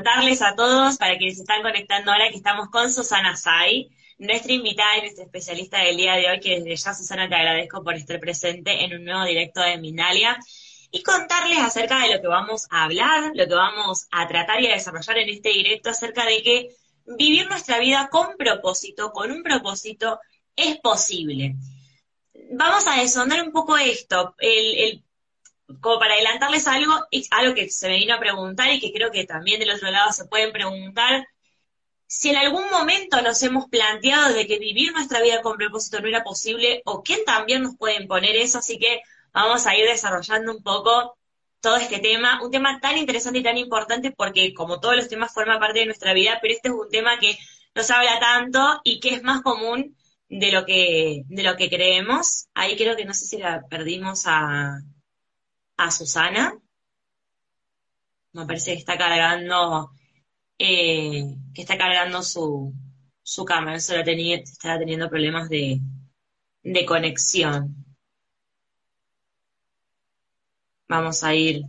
Contarles 0.00 0.40
a 0.40 0.54
todos, 0.56 0.96
para 0.96 1.18
quienes 1.18 1.38
están 1.38 1.60
conectando 1.60 2.10
ahora, 2.10 2.30
que 2.30 2.36
estamos 2.36 2.70
con 2.70 2.90
Susana 2.90 3.36
Say, 3.36 3.90
nuestra 4.16 4.50
invitada 4.50 4.96
y 4.96 5.00
nuestra 5.02 5.24
especialista 5.24 5.76
del 5.80 5.98
día 5.98 6.14
de 6.14 6.30
hoy, 6.30 6.40
que 6.40 6.58
desde 6.58 6.74
ya, 6.74 6.94
Susana, 6.94 7.28
te 7.28 7.34
agradezco 7.34 7.84
por 7.84 7.94
estar 7.96 8.18
presente 8.18 8.82
en 8.82 8.94
un 8.94 9.04
nuevo 9.04 9.22
directo 9.24 9.60
de 9.60 9.76
Minalia 9.76 10.38
y 10.90 11.02
contarles 11.02 11.58
acerca 11.58 12.00
de 12.00 12.14
lo 12.14 12.22
que 12.22 12.28
vamos 12.28 12.66
a 12.70 12.84
hablar, 12.84 13.32
lo 13.34 13.46
que 13.46 13.54
vamos 13.54 14.06
a 14.10 14.26
tratar 14.26 14.62
y 14.62 14.68
a 14.68 14.72
desarrollar 14.72 15.18
en 15.18 15.28
este 15.28 15.50
directo 15.50 15.90
acerca 15.90 16.24
de 16.24 16.42
que 16.42 16.68
vivir 17.18 17.46
nuestra 17.46 17.78
vida 17.78 18.08
con 18.10 18.38
propósito, 18.38 19.12
con 19.12 19.30
un 19.30 19.42
propósito, 19.42 20.18
es 20.56 20.78
posible. 20.78 21.56
Vamos 22.52 22.86
a 22.86 23.02
desondar 23.02 23.42
un 23.42 23.52
poco 23.52 23.76
esto, 23.76 24.34
el, 24.38 25.04
como 25.80 25.98
para 25.98 26.14
adelantarles 26.14 26.66
algo, 26.66 26.92
algo 27.30 27.54
que 27.54 27.70
se 27.70 27.88
me 27.88 27.96
vino 27.96 28.14
a 28.14 28.20
preguntar 28.20 28.70
y 28.72 28.80
que 28.80 28.92
creo 28.92 29.10
que 29.10 29.24
también 29.24 29.60
del 29.60 29.70
otro 29.70 29.90
lado 29.90 30.12
se 30.12 30.26
pueden 30.26 30.52
preguntar, 30.52 31.26
si 32.06 32.30
en 32.30 32.36
algún 32.36 32.68
momento 32.70 33.22
nos 33.22 33.42
hemos 33.42 33.68
planteado 33.68 34.34
de 34.34 34.46
que 34.46 34.58
vivir 34.58 34.92
nuestra 34.92 35.22
vida 35.22 35.42
con 35.42 35.56
propósito 35.56 36.00
no 36.00 36.08
era 36.08 36.24
posible, 36.24 36.82
o 36.84 37.02
quién 37.02 37.24
también 37.24 37.62
nos 37.62 37.76
puede 37.76 38.02
imponer 38.02 38.34
eso, 38.36 38.58
así 38.58 38.78
que 38.78 39.00
vamos 39.32 39.66
a 39.66 39.76
ir 39.76 39.86
desarrollando 39.86 40.56
un 40.56 40.62
poco 40.62 41.16
todo 41.60 41.76
este 41.76 41.98
tema, 42.00 42.42
un 42.42 42.50
tema 42.50 42.80
tan 42.80 42.96
interesante 42.96 43.38
y 43.40 43.42
tan 43.42 43.58
importante 43.58 44.12
porque 44.12 44.54
como 44.54 44.80
todos 44.80 44.96
los 44.96 45.08
temas 45.08 45.32
forma 45.32 45.60
parte 45.60 45.80
de 45.80 45.86
nuestra 45.86 46.12
vida, 46.14 46.38
pero 46.42 46.54
este 46.54 46.68
es 46.68 46.74
un 46.74 46.90
tema 46.90 47.18
que 47.18 47.38
nos 47.74 47.90
habla 47.90 48.18
tanto 48.18 48.80
y 48.82 48.98
que 49.00 49.10
es 49.10 49.22
más 49.22 49.42
común 49.42 49.96
de 50.28 50.52
lo 50.52 50.64
que, 50.64 51.22
de 51.28 51.42
lo 51.42 51.56
que 51.56 51.68
creemos. 51.68 52.48
Ahí 52.54 52.76
creo 52.76 52.96
que 52.96 53.04
no 53.04 53.14
sé 53.14 53.26
si 53.26 53.38
la 53.38 53.62
perdimos 53.68 54.26
a, 54.26 54.80
a 55.84 55.90
Susana. 55.90 56.44
Me 58.32 58.46
parece 58.46 58.72
que 58.72 58.78
está 58.78 58.96
cargando, 58.98 59.90
eh, 60.58 61.24
que 61.54 61.62
está 61.62 61.78
cargando 61.78 62.22
su, 62.22 62.74
su 63.22 63.44
cámara, 63.44 63.76
eso 63.76 63.94
estaba 64.52 64.78
teniendo 64.78 65.08
problemas 65.10 65.48
de, 65.48 65.80
de 66.62 66.86
conexión. 66.86 67.84
Vamos 70.88 71.24
a 71.24 71.34
ir 71.34 71.62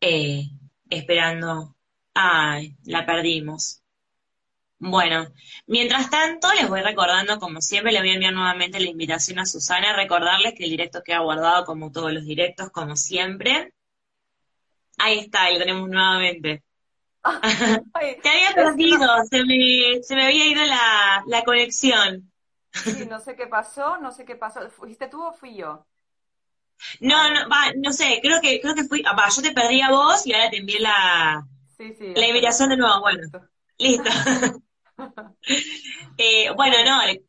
eh, 0.00 0.44
esperando. 0.90 1.76
Ay, 2.14 2.76
la 2.84 3.04
perdimos. 3.06 3.82
Bueno, 4.80 5.28
mientras 5.68 6.10
tanto, 6.10 6.52
les 6.52 6.68
voy 6.68 6.80
recordando, 6.82 7.38
como 7.38 7.60
siempre, 7.60 7.92
le 7.92 8.00
voy 8.00 8.10
a 8.10 8.14
enviar 8.14 8.32
nuevamente 8.34 8.80
la 8.80 8.88
invitación 8.90 9.38
a 9.38 9.46
Susana, 9.46 9.94
recordarles 9.94 10.54
que 10.54 10.64
el 10.64 10.70
directo 10.70 11.02
queda 11.04 11.20
guardado 11.20 11.64
como 11.64 11.92
todos 11.92 12.12
los 12.12 12.24
directos, 12.24 12.70
como 12.70 12.96
siempre. 12.96 13.72
Ahí 14.98 15.18
está, 15.20 15.50
lo 15.50 15.58
tenemos 15.58 15.88
nuevamente. 15.88 16.62
Te 18.22 18.28
había 18.28 18.54
perdido, 18.54 19.06
se 19.30 19.44
me, 19.44 20.02
se 20.02 20.14
me 20.16 20.24
había 20.26 20.46
ido 20.46 20.64
la, 20.64 21.22
la 21.26 21.42
conexión. 21.44 22.30
Sí, 22.72 23.04
no 23.06 23.18
sé 23.20 23.36
qué 23.36 23.46
pasó, 23.46 23.98
no 23.98 24.10
sé 24.12 24.24
qué 24.24 24.36
pasó. 24.36 24.68
¿Fuiste 24.70 25.08
tú 25.08 25.22
o 25.22 25.32
fui 25.32 25.54
yo? 25.56 25.86
No, 27.00 27.16
no, 27.34 27.48
va, 27.48 27.72
no 27.76 27.92
sé, 27.92 28.20
creo 28.22 28.40
que, 28.40 28.60
creo 28.60 28.74
que 28.74 28.84
fui, 28.84 29.02
ah, 29.06 29.14
va, 29.14 29.28
yo 29.34 29.42
te 29.42 29.52
perdí 29.52 29.80
a 29.80 29.90
vos 29.90 30.26
y 30.26 30.32
ahora 30.32 30.50
te 30.50 30.58
envié 30.58 30.78
la, 30.80 31.46
Sí, 31.76 31.94
sí. 31.94 32.14
la 32.14 32.28
invitación 32.28 32.70
de 32.70 32.76
nuevo, 32.78 33.00
bueno, 33.02 33.22
listo. 33.78 34.10
Eh, 36.18 36.50
bueno, 36.56 36.76
no, 36.84 37.06
le- 37.06 37.22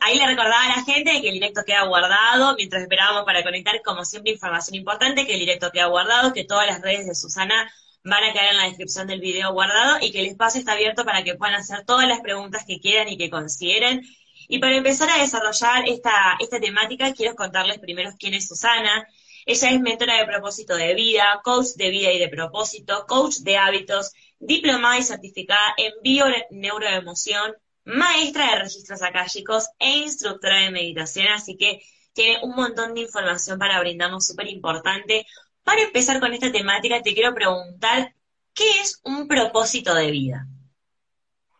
ahí 0.00 0.18
le 0.18 0.26
recordaba 0.26 0.64
a 0.64 0.76
la 0.78 0.84
gente 0.84 1.20
que 1.20 1.28
el 1.28 1.34
directo 1.34 1.62
queda 1.66 1.84
guardado, 1.86 2.54
mientras 2.56 2.82
esperábamos 2.82 3.24
para 3.24 3.42
conectar, 3.42 3.80
como 3.84 4.04
siempre, 4.04 4.32
información 4.32 4.74
importante, 4.76 5.26
que 5.26 5.34
el 5.34 5.40
directo 5.40 5.70
queda 5.72 5.86
guardado, 5.86 6.32
que 6.32 6.44
todas 6.44 6.66
las 6.66 6.80
redes 6.82 7.06
de 7.06 7.14
Susana 7.14 7.72
van 8.04 8.24
a 8.24 8.32
quedar 8.32 8.50
en 8.50 8.56
la 8.58 8.64
descripción 8.64 9.06
del 9.06 9.20
video 9.20 9.52
guardado 9.52 9.98
y 10.00 10.10
que 10.12 10.20
el 10.20 10.26
espacio 10.26 10.58
está 10.60 10.72
abierto 10.72 11.04
para 11.04 11.22
que 11.22 11.36
puedan 11.36 11.54
hacer 11.54 11.84
todas 11.86 12.08
las 12.08 12.20
preguntas 12.20 12.64
que 12.66 12.80
quieran 12.80 13.08
y 13.08 13.16
que 13.16 13.30
consideren. 13.30 14.02
Y 14.48 14.58
para 14.58 14.76
empezar 14.76 15.08
a 15.10 15.18
desarrollar 15.18 15.88
esta, 15.88 16.36
esta 16.40 16.60
temática, 16.60 17.12
quiero 17.12 17.34
contarles 17.36 17.78
primero 17.78 18.10
quién 18.18 18.34
es 18.34 18.48
Susana. 18.48 19.06
Ella 19.46 19.70
es 19.70 19.80
mentora 19.80 20.16
de 20.18 20.26
propósito 20.26 20.74
de 20.76 20.94
vida, 20.94 21.40
coach 21.44 21.68
de 21.76 21.90
vida 21.90 22.12
y 22.12 22.18
de 22.18 22.28
propósito, 22.28 23.06
coach 23.08 23.36
de 23.38 23.56
hábitos, 23.56 24.12
diplomada 24.42 24.98
y 24.98 25.04
certificada 25.04 25.74
en 25.76 25.92
bio-neuroemoción, 26.02 27.54
maestra 27.84 28.50
de 28.50 28.58
registros 28.60 29.02
akáshicos 29.02 29.68
e 29.78 29.98
instructora 29.98 30.58
de 30.60 30.70
meditación, 30.70 31.28
así 31.28 31.56
que 31.56 31.80
tiene 32.12 32.40
un 32.42 32.54
montón 32.54 32.94
de 32.94 33.02
información 33.02 33.58
para 33.58 33.80
brindarnos 33.80 34.26
súper 34.26 34.48
importante. 34.48 35.24
Para 35.62 35.82
empezar 35.82 36.20
con 36.20 36.32
esta 36.32 36.50
temática, 36.50 37.00
te 37.02 37.14
quiero 37.14 37.32
preguntar, 37.34 38.14
¿qué 38.52 38.68
es 38.80 39.00
un 39.04 39.28
propósito 39.28 39.94
de 39.94 40.10
vida? 40.10 40.46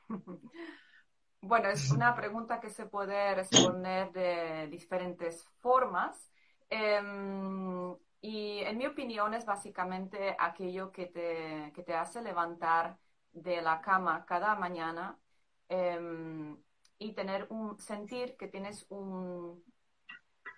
Bueno, 1.45 1.71
es 1.71 1.91
una 1.91 2.15
pregunta 2.15 2.61
que 2.61 2.71
se 2.71 2.87
puede 2.87 3.35
responder 3.35 4.13
de 4.13 4.69
diferentes 4.69 5.45
formas. 5.59 6.17
Em, 6.71 7.97
y 8.23 8.61
en 8.61 8.79
mi 8.79 8.87
opinión 8.87 9.35
es 9.35 9.45
básicamente 9.45 10.37
aquello 10.39 10.93
que 10.93 11.07
te, 11.07 11.73
que 11.75 11.83
te 11.83 11.95
hace 11.95 12.23
levantar 12.23 12.99
de 13.33 13.61
la 13.63 13.81
cama 13.81 14.25
cada 14.25 14.55
mañana 14.55 15.19
em, 15.69 16.57
y 16.99 17.13
tener 17.15 17.47
un 17.51 17.79
sentir 17.81 18.37
que 18.37 18.47
tienes 18.47 18.87
un, 18.91 19.65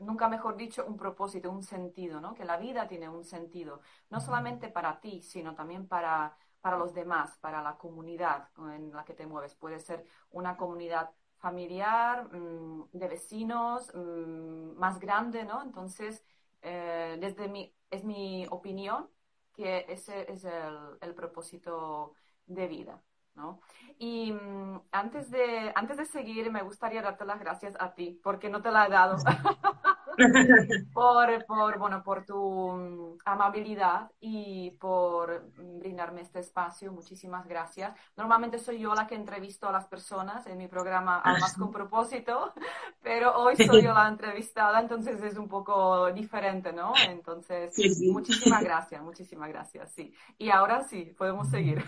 nunca 0.00 0.28
mejor 0.28 0.56
dicho, 0.56 0.84
un 0.86 0.96
propósito, 0.96 1.50
un 1.50 1.62
sentido, 1.62 2.20
¿no? 2.20 2.34
Que 2.34 2.44
la 2.44 2.58
vida 2.58 2.86
tiene 2.86 3.08
un 3.08 3.24
sentido, 3.24 3.80
no 4.10 4.20
solamente 4.20 4.68
para 4.68 5.00
ti, 5.00 5.22
sino 5.22 5.54
también 5.54 5.88
para, 5.88 6.36
para 6.60 6.76
los 6.78 6.92
demás, 6.94 7.38
para 7.38 7.62
la 7.62 7.76
comunidad 7.78 8.50
en 8.74 8.92
la 8.92 9.04
que 9.04 9.14
te 9.14 9.26
mueves. 9.26 9.54
Puede 9.54 9.80
ser 9.80 10.04
una 10.30 10.56
comunidad 10.56 11.10
familiar, 11.38 12.28
mm, 12.34 12.90
de 12.92 13.08
vecinos, 13.08 13.90
mm, 13.94 14.78
más 14.78 14.98
grande, 14.98 15.44
¿no? 15.44 15.62
Entonces, 15.62 16.24
eh, 16.64 17.16
desde 17.20 17.48
mi, 17.48 17.74
es 17.90 18.04
mi 18.04 18.46
opinión 18.50 19.08
que 19.54 19.86
ese 19.88 20.30
es 20.32 20.44
el, 20.44 20.76
el 21.00 21.14
propósito 21.14 22.14
de 22.46 22.66
vida, 22.68 23.02
¿no? 23.34 23.60
Y 23.98 24.32
mm, 24.32 24.82
antes 24.92 25.30
de, 25.30 25.72
antes 25.76 25.96
de 25.96 26.04
seguir, 26.06 26.50
me 26.50 26.62
gustaría 26.62 27.02
darte 27.02 27.24
las 27.24 27.40
gracias 27.40 27.76
a 27.80 27.94
ti, 27.94 28.20
porque 28.22 28.48
no 28.50 28.62
te 28.62 28.70
la 28.72 28.86
he 28.86 28.90
dado. 28.90 29.16
por, 30.92 31.44
por, 31.46 31.78
bueno, 31.78 32.02
por 32.02 32.24
tu 32.24 32.72
mm, 32.72 33.18
amabilidad 33.24 34.10
y 34.20 34.72
por 34.72 35.50
mm, 35.56 35.78
brindarme 35.80 36.20
este 36.22 36.40
espacio. 36.40 36.92
Muchísimas 36.92 37.46
gracias. 37.46 37.96
Normalmente 38.16 38.58
soy 38.58 38.78
yo 38.80 38.94
la 38.94 39.06
que 39.06 39.14
entrevisto 39.14 39.68
a 39.68 39.72
las 39.72 39.86
personas 39.86 40.46
en 40.46 40.58
mi 40.58 40.68
programa 40.68 41.20
Almas 41.20 41.56
con 41.56 41.72
propósito, 41.72 42.52
pero 43.02 43.36
hoy 43.38 43.56
soy 43.56 43.82
yo 43.82 43.92
la 43.92 44.08
entrevistada, 44.08 44.80
entonces 44.80 45.22
es 45.22 45.36
un 45.36 45.48
poco 45.48 46.12
diferente, 46.12 46.72
¿no? 46.72 47.00
Entonces, 47.02 47.74
Sí, 47.74 47.90
sí. 47.90 48.10
muchísimas 48.10 48.62
gracias, 48.62 49.02
muchísimas 49.02 49.48
gracias, 49.48 49.92
sí. 49.92 50.14
Y 50.38 50.50
ahora 50.50 50.82
sí, 50.84 51.14
podemos 51.16 51.48
seguir. 51.48 51.84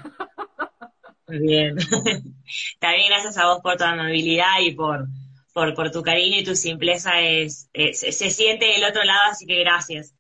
Muy 1.29 1.39
bien. 1.41 1.77
También 2.81 3.09
gracias 3.09 3.37
a 3.39 3.47
vos 3.47 3.61
por 3.63 3.77
tu 3.77 3.85
amabilidad 3.85 4.61
y 4.63 4.73
por, 4.75 5.07
por, 5.57 5.75
por 5.75 5.91
tu 5.91 6.03
cariño 6.03 6.41
y 6.41 6.45
tu 6.45 6.55
simpleza 6.55 7.21
es, 7.23 7.71
es- 7.73 8.01
se, 8.01 8.31
siente 8.31 8.67
del 8.67 8.85
otro 8.85 9.03
lado, 9.05 9.23
así 9.31 9.47
que 9.47 9.59
gracias. 9.61 10.15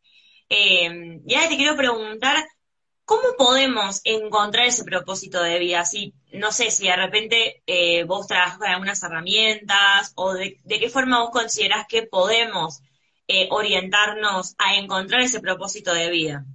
Eh, 0.48 1.20
y 1.26 1.34
ahora 1.34 1.48
te 1.50 1.56
quiero 1.58 1.76
preguntar, 1.76 2.36
¿cómo 3.04 3.22
podemos 3.38 4.00
encontrar 4.04 4.66
ese 4.66 4.84
propósito 4.84 5.42
de 5.42 5.58
vida? 5.58 5.84
Si, 5.84 6.14
no 6.32 6.52
sé, 6.52 6.70
si 6.70 6.86
de 6.88 6.96
repente 6.96 7.62
eh, 7.66 8.04
vos 8.04 8.26
trabajas 8.26 8.58
con 8.58 8.68
algunas 8.68 9.02
herramientas 9.02 10.12
o 10.16 10.34
de, 10.34 10.58
de 10.64 10.80
qué 10.80 10.88
forma 10.90 11.20
vos 11.20 11.30
considerás 11.32 11.86
que 11.88 12.04
podemos 12.04 12.80
eh, 13.28 13.48
orientarnos 13.50 14.54
a 14.58 14.76
encontrar 14.76 15.20
ese 15.22 15.40
propósito 15.40 15.92
de 15.94 16.10
vida. 16.10 16.46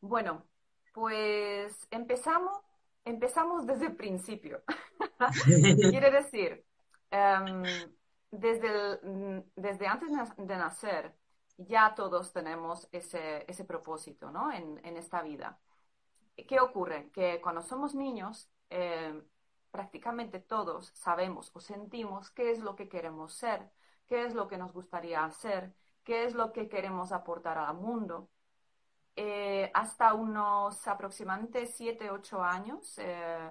Bueno, 0.00 0.46
pues 0.92 1.86
empezamos 1.90 2.58
empezamos 3.04 3.66
desde 3.66 3.86
el 3.86 3.96
principio. 3.96 4.62
Quiere 5.88 6.10
decir, 6.10 6.64
em, 7.10 7.62
desde, 8.30 9.00
desde 9.56 9.86
antes 9.86 10.10
de 10.36 10.56
nacer, 10.56 11.14
ya 11.58 11.94
todos 11.94 12.32
tenemos 12.32 12.88
ese, 12.92 13.44
ese 13.50 13.64
propósito 13.64 14.30
¿no? 14.30 14.52
en, 14.52 14.80
en, 14.84 14.96
esta 14.96 15.22
vida. 15.22 15.58
¿Qué 16.36 16.60
ocurre? 16.60 17.10
Que 17.12 17.40
cuando 17.40 17.62
somos 17.62 17.94
niños, 17.94 18.50
em, 18.68 19.24
prácticamente 19.70 20.40
todos 20.40 20.88
sabemos 20.94 21.50
o 21.54 21.60
sentimos 21.60 22.30
qué 22.30 22.50
es 22.50 22.60
lo 22.60 22.76
que 22.76 22.88
queremos 22.88 23.34
ser, 23.34 23.70
qué 24.06 24.24
es 24.24 24.34
lo 24.34 24.48
que 24.48 24.58
nos 24.58 24.72
gustaría 24.72 25.24
hacer, 25.24 25.74
qué 26.04 26.24
es 26.24 26.34
lo 26.34 26.52
que 26.52 26.68
queremos 26.68 27.12
aportar 27.12 27.58
al 27.58 27.76
mundo. 27.76 28.30
Eh, 29.16 29.70
hasta 29.74 30.14
unos 30.14 30.86
aproximadamente 30.86 31.66
7, 31.66 32.10
8 32.10 32.42
años, 32.42 32.98
eh, 32.98 33.50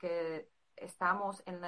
que 0.00 0.48
estamos 0.80 1.42
en 1.46 1.60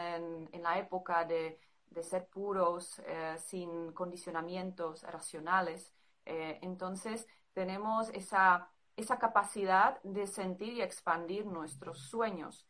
la, 0.62 0.78
época 0.78 1.24
de, 1.24 1.58
ser 2.02 2.28
puros, 2.28 3.00
eh, 3.06 3.36
sin 3.38 3.92
condicionamientos 3.92 5.02
racionales, 5.02 5.92
entonces 6.24 7.26
tenemos 7.52 8.08
esa, 8.10 8.70
esa 8.96 9.18
capacidad 9.18 10.00
de 10.02 10.26
sentir 10.26 10.74
y 10.74 10.82
expandir 10.82 11.46
nuestros 11.46 11.98
sueños. 11.98 12.66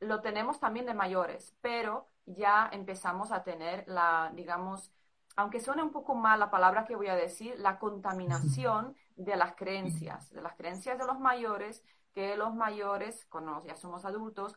Lo 0.00 0.20
tenemos 0.20 0.58
también 0.58 0.86
de 0.86 0.94
mayores, 0.94 1.54
pero 1.60 2.08
ya 2.26 2.68
empezamos 2.72 3.32
a 3.32 3.44
tener 3.44 3.84
la, 3.86 4.32
digamos, 4.34 4.92
aunque 5.36 5.60
suene 5.60 5.82
un 5.82 5.90
poco 5.90 6.14
mal 6.14 6.40
la 6.40 6.50
palabra 6.50 6.84
que 6.84 6.96
voy 6.96 7.08
a 7.08 7.14
decir, 7.14 7.58
la 7.58 7.78
contaminación 7.78 8.96
de 9.16 9.36
las 9.36 9.54
creencias, 9.54 10.30
de 10.30 10.42
las 10.42 10.54
creencias 10.56 10.98
de 10.98 11.06
los 11.06 11.20
mayores, 11.20 11.84
que 12.14 12.36
los 12.36 12.54
mayores, 12.54 13.26
cuando 13.26 13.62
ya 13.66 13.76
somos 13.76 14.04
adultos, 14.04 14.56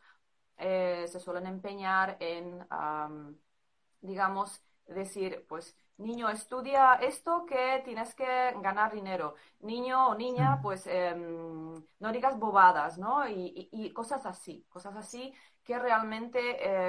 eh, 0.60 1.06
se 1.08 1.20
suelen 1.20 1.48
empeñar 1.48 2.18
en, 2.20 2.66
digamos, 4.02 4.62
decir, 4.86 5.46
pues, 5.48 5.76
niño, 5.98 6.30
estudia 6.30 6.96
esto 6.96 7.46
que 7.46 7.82
tienes 7.86 8.16
que 8.16 8.26
ganar 8.62 8.94
dinero. 8.94 9.36
Niño 9.62 10.10
o 10.10 10.16
niña, 10.16 10.60
pues, 10.62 10.88
em, 10.88 11.74
no 12.00 12.12
digas 12.12 12.38
bobadas, 12.40 12.98
¿no? 12.98 13.28
Y, 13.28 13.92
cosas 13.94 14.26
así, 14.26 14.66
cosas 14.70 14.96
así 14.96 15.34
que 15.64 15.78
realmente 15.80 16.40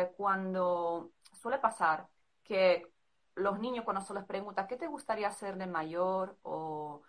eh, 0.02 0.12
cuando 0.16 1.12
suele 1.32 1.58
pasar 1.58 2.08
que 2.42 2.90
los 3.34 3.58
niños 3.58 3.84
cuando 3.84 4.02
se 4.02 4.14
les 4.14 4.24
pregunta, 4.24 4.66
¿qué 4.66 4.76
te 4.76 4.86
gustaría 4.86 5.28
hacer 5.28 5.56
de 5.56 5.66
mayor? 5.66 6.38
O, 6.42 7.02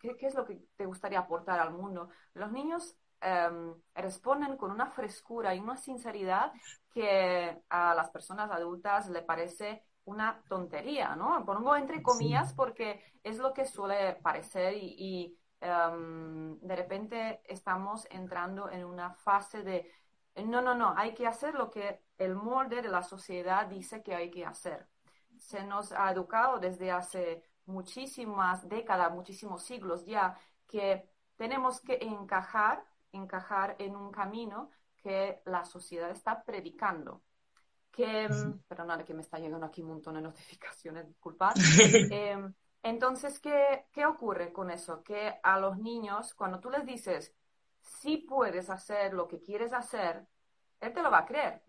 ¿qué, 0.00 0.16
es 0.20 0.34
lo 0.34 0.44
que 0.44 0.56
te 0.76 0.86
gustaría 0.86 1.20
aportar 1.20 1.60
al 1.60 1.72
mundo? 1.72 2.08
Los 2.34 2.52
niños 2.52 2.96
em, 3.24 3.74
responden 3.94 4.56
con 4.56 4.70
una 4.70 4.86
frescura 4.86 5.54
y 5.54 5.60
una 5.60 5.76
sinceridad 5.76 6.52
que 6.90 7.62
a 7.68 7.94
las 7.94 8.10
personas 8.10 8.50
adultas 8.50 9.08
le 9.08 9.22
parece 9.22 9.84
una 10.04 10.42
tontería, 10.48 11.16
¿no? 11.16 11.44
Pongo 11.44 11.74
entre 11.74 12.02
comillas 12.02 12.52
porque 12.52 13.02
es 13.22 13.38
lo 13.38 13.52
que 13.52 13.64
suele 13.64 14.14
parecer 14.22 14.74
y, 14.76 15.36
em, 15.60 16.58
de 16.60 16.76
repente 16.76 17.40
estamos 17.44 18.06
entrando 18.10 18.70
en 18.70 18.84
una 18.84 19.14
fase 19.14 19.62
de, 19.62 19.90
no, 20.44 20.60
no, 20.60 20.74
no, 20.74 20.94
hay 20.96 21.14
que 21.14 21.26
hacer 21.26 21.54
lo 21.54 21.70
que 21.70 22.02
el 22.18 22.34
molde 22.34 22.82
de 22.82 22.88
la 22.88 23.02
sociedad 23.02 23.66
dice 23.66 24.02
que 24.02 24.14
hay 24.14 24.30
que 24.30 24.44
hacer 24.44 24.86
se 25.38 25.64
nos 25.64 25.92
ha 25.92 26.10
educado 26.10 26.58
desde 26.58 26.90
hace 26.90 27.42
muchísimas 27.66 28.68
décadas, 28.68 29.12
muchísimos 29.12 29.62
siglos 29.62 30.04
ya, 30.04 30.38
que 30.66 31.08
tenemos 31.36 31.80
que 31.80 31.98
encajar, 32.00 32.84
encajar 33.14 33.76
en 33.78 33.96
un 33.96 34.10
camino 34.10 34.70
que 34.96 35.42
la 35.46 35.64
sociedad 35.64 36.10
está 36.10 36.42
predicando. 36.42 37.22
Que, 37.90 38.28
perdón, 38.66 39.04
que 39.04 39.14
me 39.14 39.22
está 39.22 39.38
llegando 39.38 39.66
aquí 39.66 39.82
un 39.82 39.88
montón 39.88 40.14
de 40.14 40.22
notificaciones, 40.22 41.06
disculpad. 41.06 41.54
Em, 42.10 42.52
entonces, 42.82 43.38
¿qué, 43.38 43.86
¿qué 43.92 44.04
ocurre 44.04 44.52
con 44.52 44.70
eso? 44.70 45.02
Que 45.02 45.38
a 45.42 45.58
los 45.58 45.78
niños, 45.78 46.34
cuando 46.34 46.58
tú 46.60 46.70
les 46.70 46.84
dices, 46.84 47.34
si 47.80 48.18
puedes 48.18 48.68
hacer 48.68 49.14
lo 49.14 49.28
que 49.28 49.40
quieres 49.40 49.72
hacer, 49.72 50.26
él 50.80 50.92
te 50.92 51.02
lo 51.02 51.10
va 51.10 51.18
a 51.18 51.26
creer. 51.26 51.62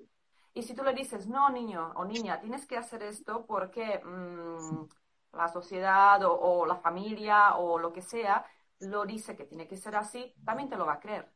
Y 0.54 0.64
si 0.64 0.74
tú 0.74 0.84
le 0.84 0.94
dices, 0.94 1.28
no, 1.28 1.50
niño 1.50 1.92
o 1.96 2.06
niña, 2.06 2.40
tienes 2.40 2.66
que 2.66 2.78
hacer 2.78 3.04
esto 3.04 3.46
porque 3.46 4.02
mm, 4.04 4.86
la 5.34 5.50
sociedad 5.50 6.22
o, 6.24 6.66
la 6.66 6.78
familia 6.78 7.58
o 7.58 7.78
lo 7.78 7.92
que 7.92 8.02
sea 8.02 8.46
lo 8.80 9.06
dice 9.06 9.36
que 9.36 9.46
tiene 9.46 9.68
que 9.68 9.76
ser 9.76 9.96
así, 9.96 10.34
también 10.46 10.70
te 10.70 10.78
lo 10.78 10.86
va 10.86 10.94
a 10.94 11.00
creer. 11.00 11.30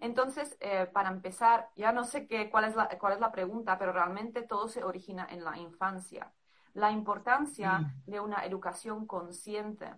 Entonces, 0.00 0.56
eh, 0.60 0.86
para 0.86 1.10
empezar, 1.10 1.70
ya 1.76 1.92
no 1.92 2.04
sé 2.04 2.26
qué, 2.26 2.50
cuál, 2.50 2.64
es 2.64 2.76
la, 2.76 2.88
cuál 2.98 3.14
es 3.14 3.20
la 3.20 3.32
pregunta, 3.32 3.78
pero 3.78 3.92
realmente 3.92 4.42
todo 4.42 4.68
se 4.68 4.84
origina 4.84 5.26
en 5.30 5.44
la 5.44 5.56
infancia. 5.58 6.32
La 6.74 6.90
importancia 6.90 7.78
mm. 7.78 8.02
de 8.06 8.20
una 8.20 8.44
educación 8.44 9.06
consciente. 9.06 9.92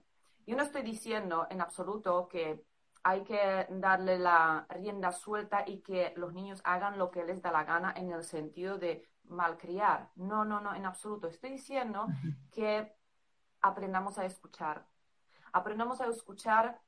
Yo 0.46 0.56
no 0.56 0.62
estoy 0.62 0.82
diciendo 0.82 1.46
en 1.50 1.60
absoluto 1.60 2.28
que 2.28 2.64
hay 3.02 3.22
que 3.22 3.66
darle 3.70 4.18
la 4.18 4.66
rienda 4.68 5.12
suelta 5.12 5.64
y 5.66 5.80
que 5.80 6.12
los 6.16 6.32
niños 6.32 6.60
hagan 6.64 6.98
lo 6.98 7.10
que 7.10 7.24
les 7.24 7.40
da 7.40 7.50
la 7.50 7.64
gana 7.64 7.94
en 7.96 8.10
el 8.12 8.24
sentido 8.24 8.78
de 8.78 9.08
malcriar. 9.24 10.10
No, 10.16 10.44
no, 10.44 10.60
no, 10.60 10.74
en 10.74 10.84
absoluto. 10.84 11.28
Estoy 11.28 11.50
diciendo 11.50 12.06
que 12.50 12.94
aprendamos 13.60 14.18
a 14.18 14.26
escuchar. 14.26 14.86
Aprendamos 15.52 16.00
a 16.00 16.06
escuchar 16.06 16.80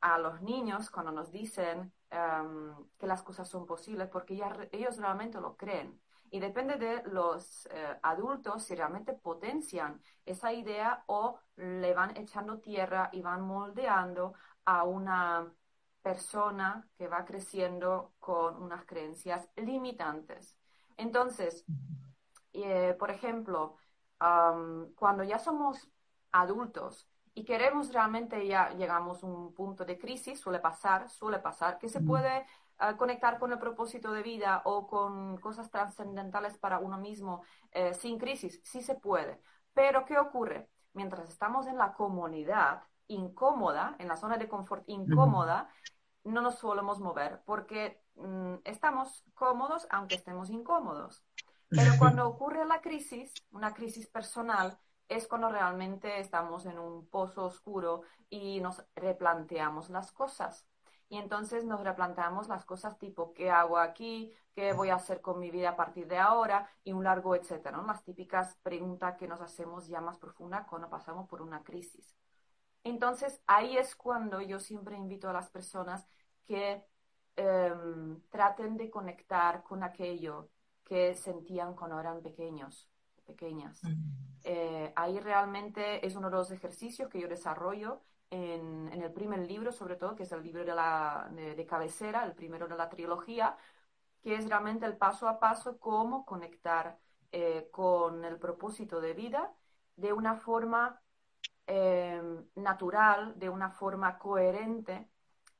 a 0.00 0.18
los 0.18 0.40
niños 0.42 0.90
cuando 0.90 1.12
nos 1.12 1.30
dicen 1.30 1.92
em, 2.10 2.74
que 2.98 3.06
las 3.06 3.22
cosas 3.22 3.48
son 3.48 3.66
posibles, 3.66 4.08
porque 4.08 4.36
ya, 4.36 4.56
ellos 4.72 4.96
realmente 4.98 5.40
lo 5.40 5.56
creen. 5.56 6.00
Y 6.30 6.40
depende 6.40 6.76
de 6.76 7.02
los 7.04 7.66
eh, 7.66 7.98
adultos 8.02 8.64
si 8.64 8.74
realmente 8.74 9.12
potencian 9.12 10.00
esa 10.24 10.52
idea 10.52 11.04
o 11.06 11.38
le 11.56 11.94
van 11.94 12.16
echando 12.16 12.58
tierra 12.58 13.10
y 13.12 13.22
van 13.22 13.42
moldeando 13.42 14.34
a 14.64 14.84
una 14.84 15.52
persona 16.02 16.88
que 16.96 17.08
va 17.08 17.24
creciendo 17.24 18.14
con 18.18 18.62
unas 18.62 18.84
creencias 18.84 19.48
limitantes. 19.56 20.56
Entonces, 20.96 21.64
eh, 22.52 22.94
por 22.98 23.10
ejemplo, 23.10 23.76
cuando 24.18 25.24
ya 25.24 25.38
somos 25.38 25.90
adultos 26.32 27.08
y 27.36 27.44
queremos 27.44 27.92
realmente 27.92 28.46
ya 28.46 28.70
llegamos 28.70 29.22
a 29.22 29.26
un 29.26 29.52
punto 29.52 29.84
de 29.84 29.98
crisis, 29.98 30.40
suele 30.40 30.58
pasar, 30.58 31.10
suele 31.10 31.38
pasar, 31.38 31.78
que 31.78 31.90
se 31.90 32.00
puede 32.00 32.46
ah, 32.78 32.96
conectar 32.96 33.38
con 33.38 33.52
el 33.52 33.58
propósito 33.58 34.10
de 34.10 34.22
vida 34.22 34.62
o 34.64 34.86
con 34.86 35.36
cosas 35.36 35.70
trascendentales 35.70 36.56
para 36.56 36.78
uno 36.78 36.96
mismo 36.96 37.42
eh, 37.72 37.92
sin 37.92 38.18
crisis, 38.18 38.58
sí 38.64 38.82
se 38.82 38.94
puede. 38.94 39.38
Pero 39.74 40.06
¿qué 40.06 40.16
ocurre? 40.18 40.70
Mientras 40.94 41.28
estamos 41.28 41.66
en 41.66 41.76
la 41.76 41.92
comunidad, 41.92 42.84
incómoda, 43.06 43.96
en 43.98 44.08
la 44.08 44.16
zona 44.16 44.38
de 44.38 44.48
confort 44.48 44.84
incómoda, 44.86 45.68
no 46.24 46.40
nos 46.40 46.54
solemos 46.54 47.00
mover 47.00 47.42
porque 47.44 48.02
mm, 48.14 48.54
estamos 48.64 49.24
cómodos 49.34 49.86
aunque 49.90 50.14
estemos 50.14 50.48
incómodos. 50.48 51.22
Pero 51.68 51.92
cuando 51.98 52.26
ocurre 52.26 52.64
la 52.64 52.80
crisis, 52.80 53.34
una 53.50 53.74
crisis 53.74 54.06
personal, 54.06 54.78
es 55.08 55.26
cuando 55.28 55.48
realmente 55.48 56.20
estamos 56.20 56.66
en 56.66 56.78
un 56.78 57.08
pozo 57.08 57.44
oscuro 57.44 58.02
y 58.28 58.60
nos 58.60 58.84
replanteamos 58.94 59.90
las 59.90 60.12
cosas. 60.12 60.66
Y 61.08 61.18
entonces 61.18 61.64
nos 61.64 61.82
replanteamos 61.82 62.48
las 62.48 62.64
cosas 62.64 62.98
tipo, 62.98 63.32
¿qué 63.32 63.50
hago 63.50 63.78
aquí? 63.78 64.32
¿Qué 64.54 64.72
voy 64.72 64.88
a 64.90 64.96
hacer 64.96 65.20
con 65.20 65.38
mi 65.38 65.50
vida 65.50 65.70
a 65.70 65.76
partir 65.76 66.08
de 66.08 66.18
ahora? 66.18 66.68
Y 66.82 66.92
un 66.92 67.04
largo 67.04 67.36
etcétera, 67.36 67.76
¿no? 67.76 67.86
Las 67.86 68.02
típicas 68.04 68.56
preguntas 68.62 69.16
que 69.16 69.28
nos 69.28 69.40
hacemos 69.40 69.86
ya 69.86 70.00
más 70.00 70.18
profundas 70.18 70.66
cuando 70.68 70.88
pasamos 70.90 71.28
por 71.28 71.42
una 71.42 71.62
crisis. 71.62 72.16
Entonces, 72.82 73.42
ahí 73.46 73.76
es 73.76 73.96
cuando 73.96 74.40
yo 74.40 74.58
siempre 74.58 74.96
invito 74.96 75.28
a 75.28 75.32
las 75.32 75.50
personas 75.50 76.06
que 76.44 76.84
em, 77.36 78.20
traten 78.30 78.76
de 78.76 78.90
conectar 78.90 79.62
con 79.62 79.82
aquello 79.82 80.50
que 80.84 81.14
sentían 81.14 81.74
cuando 81.74 82.00
eran 82.00 82.22
pequeños, 82.22 82.88
pequeñas. 83.26 83.82
Eh, 84.44 84.92
ahí 84.96 85.20
realmente 85.20 86.06
es 86.06 86.14
uno 86.14 86.30
de 86.30 86.36
los 86.36 86.50
ejercicios 86.50 87.08
que 87.08 87.20
yo 87.20 87.28
desarrollo 87.28 88.00
en, 88.30 88.88
el 88.92 89.12
primer 89.12 89.40
libro, 89.40 89.72
sobre 89.72 89.96
todo, 89.96 90.14
que 90.14 90.22
es 90.22 90.32
el 90.32 90.42
libro 90.42 90.64
de, 90.64 90.74
la, 90.74 91.28
de, 91.32 91.66
cabecera, 91.66 92.24
el 92.24 92.32
primero 92.32 92.66
de 92.66 92.76
la 92.76 92.88
trilogía, 92.88 93.56
que 94.22 94.34
es 94.36 94.48
realmente 94.48 94.86
el 94.86 94.96
paso 94.96 95.28
a 95.28 95.38
paso 95.38 95.78
cómo 95.78 96.24
conectar 96.24 96.98
eh, 97.32 97.68
con 97.70 98.24
el 98.24 98.38
propósito 98.38 99.00
de 99.00 99.12
vida 99.12 99.52
de 99.96 100.12
una 100.12 100.36
forma 100.36 101.00
Em, 101.68 102.46
natural, 102.54 103.36
de 103.38 103.48
una 103.48 103.70
forma 103.70 104.18
coherente 104.18 105.10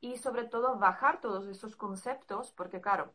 y 0.01 0.19
sobre 0.19 0.45
todo 0.45 0.79
bajar 0.79 1.21
todos 1.21 1.49
esos 1.49 1.75
conceptos, 1.75 2.53
porque 2.53 2.81
claro, 2.81 3.13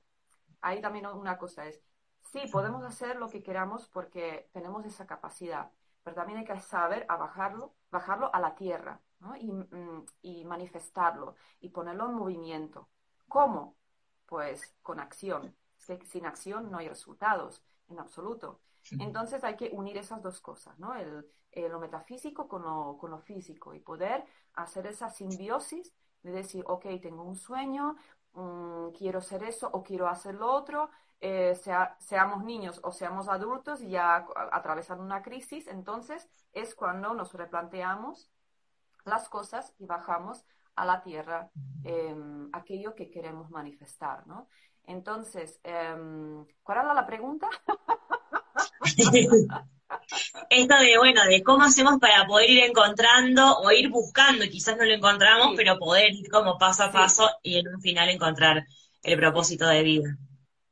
ahí 0.62 0.82
también 0.82 1.06
una 1.06 1.38
cosa 1.38 1.68
es, 1.68 1.82
sí, 2.22 2.42
podemos 2.52 2.84
hacer 2.84 3.18
lo 3.18 3.30
que 3.30 3.44
queramos 3.44 3.88
porque 3.88 4.50
tenemos 4.54 4.86
esa 4.86 5.06
capacidad, 5.08 5.72
pero 6.04 6.16
también 6.16 6.40
hay 6.40 6.46
que 6.46 6.60
saber 6.60 7.06
a 7.10 7.18
bajarlo, 7.18 7.74
bajarlo 7.92 8.34
a 8.34 8.40
la 8.40 8.56
tierra 8.56 9.02
y, 9.40 9.52
mm, 9.52 10.06
y 10.22 10.46
manifestarlo 10.46 11.36
y 11.60 11.70
ponerlo 11.70 12.08
en 12.08 12.16
movimiento. 12.16 12.90
¿Cómo? 13.28 13.76
pues 14.32 14.74
con 14.82 15.02
acción. 15.02 15.54
Es 15.78 15.88
que 16.00 16.06
sin 16.06 16.26
acción 16.26 16.72
no 16.72 16.78
hay 16.78 16.88
resultados 16.88 17.62
en 17.90 18.00
absoluto. 18.00 18.62
Entonces 18.98 19.44
hay 19.44 19.58
que 19.58 19.72
unir 19.74 19.98
esas 19.98 20.22
dos 20.22 20.40
cosas, 20.40 20.80
¿no? 20.80 20.96
El, 20.96 21.28
lo 21.70 21.80
metafísico 21.82 22.48
con 22.48 22.62
lo, 22.62 22.98
con 22.98 23.12
lo 23.12 23.20
físico 23.20 23.74
y 23.74 23.82
poder 23.82 24.24
hacer 24.54 24.88
esa 24.88 25.10
simbiosis 25.10 25.94
de 26.24 26.32
decir, 26.32 26.64
ok, 26.66 26.86
tengo 27.02 27.24
un 27.24 27.36
sueño, 27.36 27.98
mm, 28.34 28.90
quiero 28.98 29.22
ser 29.22 29.44
eso 29.44 29.70
o 29.72 29.84
quiero 29.84 30.08
hacer 30.08 30.36
lo 30.36 30.52
otro, 30.52 30.90
eh, 31.20 31.56
sea, 31.56 31.96
seamos 32.00 32.44
niños 32.44 32.80
o 32.84 32.92
seamos 32.92 33.28
adultos 33.28 33.82
y 33.82 33.90
ya 33.92 34.26
atravesan 34.52 35.00
una 35.00 35.22
crisis, 35.22 35.68
entonces 35.68 36.30
es 36.52 36.74
cuando 36.74 37.14
nos 37.14 37.34
replanteamos 37.34 38.32
las 39.06 39.30
cosas 39.30 39.74
y 39.78 39.86
bajamos 39.86 40.46
a 40.76 40.86
la 40.86 41.02
tierra 41.02 41.52
em, 41.84 42.50
aquello 42.54 42.96
que 42.96 43.10
queremos 43.10 43.50
manifestar, 43.52 44.26
¿no? 44.26 44.48
Entonces, 44.86 45.60
em, 45.64 46.46
¿cuál 46.64 46.80
era 46.80 46.94
la 46.94 47.06
pregunta? 47.06 47.50
Esto 50.50 50.76
de, 50.80 50.98
bueno, 50.98 51.24
de 51.26 51.44
cómo 51.44 51.64
hacemos 51.64 52.00
para 52.00 52.26
poder 52.26 52.50
ir 52.50 52.64
encontrando 52.64 53.58
o 53.60 53.72
ir 53.72 53.90
buscando, 53.90 54.46
quizás 54.46 54.78
no 54.78 54.86
lo 54.86 54.94
encontramos, 54.94 55.54
pero 55.56 55.78
poder 55.78 56.12
ir 56.14 56.30
como 56.30 56.58
paso 56.58 56.84
a 56.84 56.92
paso 56.92 57.30
y 57.42 57.58
en 57.58 57.68
un 57.68 57.82
final 57.82 58.10
encontrar 58.10 58.66
el 59.04 59.18
propósito 59.18 59.68
de 59.68 59.84
vida. 59.84 60.18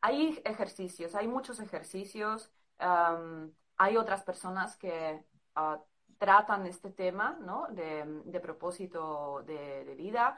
Hay 0.01 0.41
ejercicios, 0.45 1.15
hay 1.15 1.27
muchos 1.27 1.59
ejercicios. 1.59 2.49
hay 3.77 3.97
otras 3.97 4.23
personas 4.23 4.77
que 4.77 5.23
ah, 5.55 5.79
tratan 6.17 6.65
este 6.65 6.91
tema 6.91 7.37
¿no? 7.41 7.67
de, 7.71 8.39
propósito 8.39 9.43
de, 9.45 9.95
vida 9.97 10.37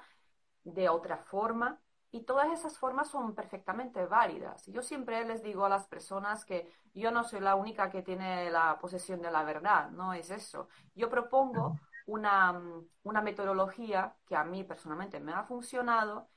de 0.63 0.89
otra 0.89 1.17
forma. 1.17 1.79
Y 2.11 2.23
todas 2.23 2.51
esas 2.51 2.77
formas 2.77 3.09
son 3.09 3.33
perfectamente 3.35 4.05
válidas. 4.05 4.65
Yo 4.67 4.81
siempre 4.81 5.25
les 5.25 5.41
digo 5.43 5.65
a 5.65 5.69
las 5.69 5.87
personas 5.87 6.43
que 6.45 6.69
yo 6.93 7.11
no 7.11 7.23
soy 7.23 7.39
la 7.39 7.55
única 7.55 7.89
que 7.89 8.01
tiene 8.01 8.51
la 8.51 8.77
posesión 8.79 9.21
de 9.21 9.31
la 9.31 9.43
verdad, 9.43 9.89
no 9.91 10.13
es 10.13 10.29
eso. 10.29 10.67
Yo 10.93 11.09
propongo 11.09 11.79
una, 12.07 12.61
una 13.03 13.21
metodología 13.21 14.15
que 14.25 14.35
a 14.35 14.43
mí 14.43 14.63
personalmente 14.65 15.19
me 15.21 15.31
ha 15.33 15.43
funcionado. 15.43 16.27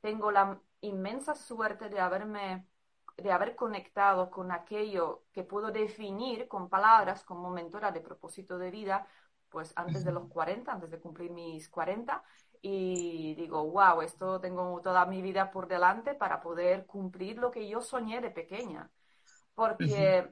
Tengo 0.00 0.30
la 0.30 0.60
inmensa 0.80 1.34
suerte 1.34 1.88
de 1.88 2.00
haberme 2.00 2.66
de 3.16 3.32
haber 3.32 3.56
conectado 3.56 4.30
con 4.30 4.52
aquello 4.52 5.24
que 5.32 5.42
puedo 5.42 5.70
definir 5.70 6.48
con 6.48 6.68
palabras 6.68 7.24
como 7.24 7.50
mentora 7.50 7.90
de 7.90 8.00
propósito 8.00 8.58
de 8.58 8.70
vida, 8.70 9.06
pues 9.48 9.72
antes 9.76 10.04
de 10.04 10.12
los 10.12 10.28
40, 10.28 10.72
antes 10.72 10.90
de 10.90 11.00
cumplir 11.00 11.30
mis 11.30 11.68
40, 11.68 12.22
y 12.68 13.34
digo, 13.36 13.64
wow, 13.64 14.02
esto 14.02 14.40
tengo 14.40 14.80
toda 14.80 15.06
mi 15.06 15.22
vida 15.22 15.50
por 15.50 15.68
delante 15.68 16.14
para 16.14 16.40
poder 16.40 16.86
cumplir 16.86 17.38
lo 17.38 17.50
que 17.50 17.68
yo 17.68 17.80
soñé 17.80 18.20
de 18.20 18.30
pequeña. 18.30 18.90
Porque 19.54 20.28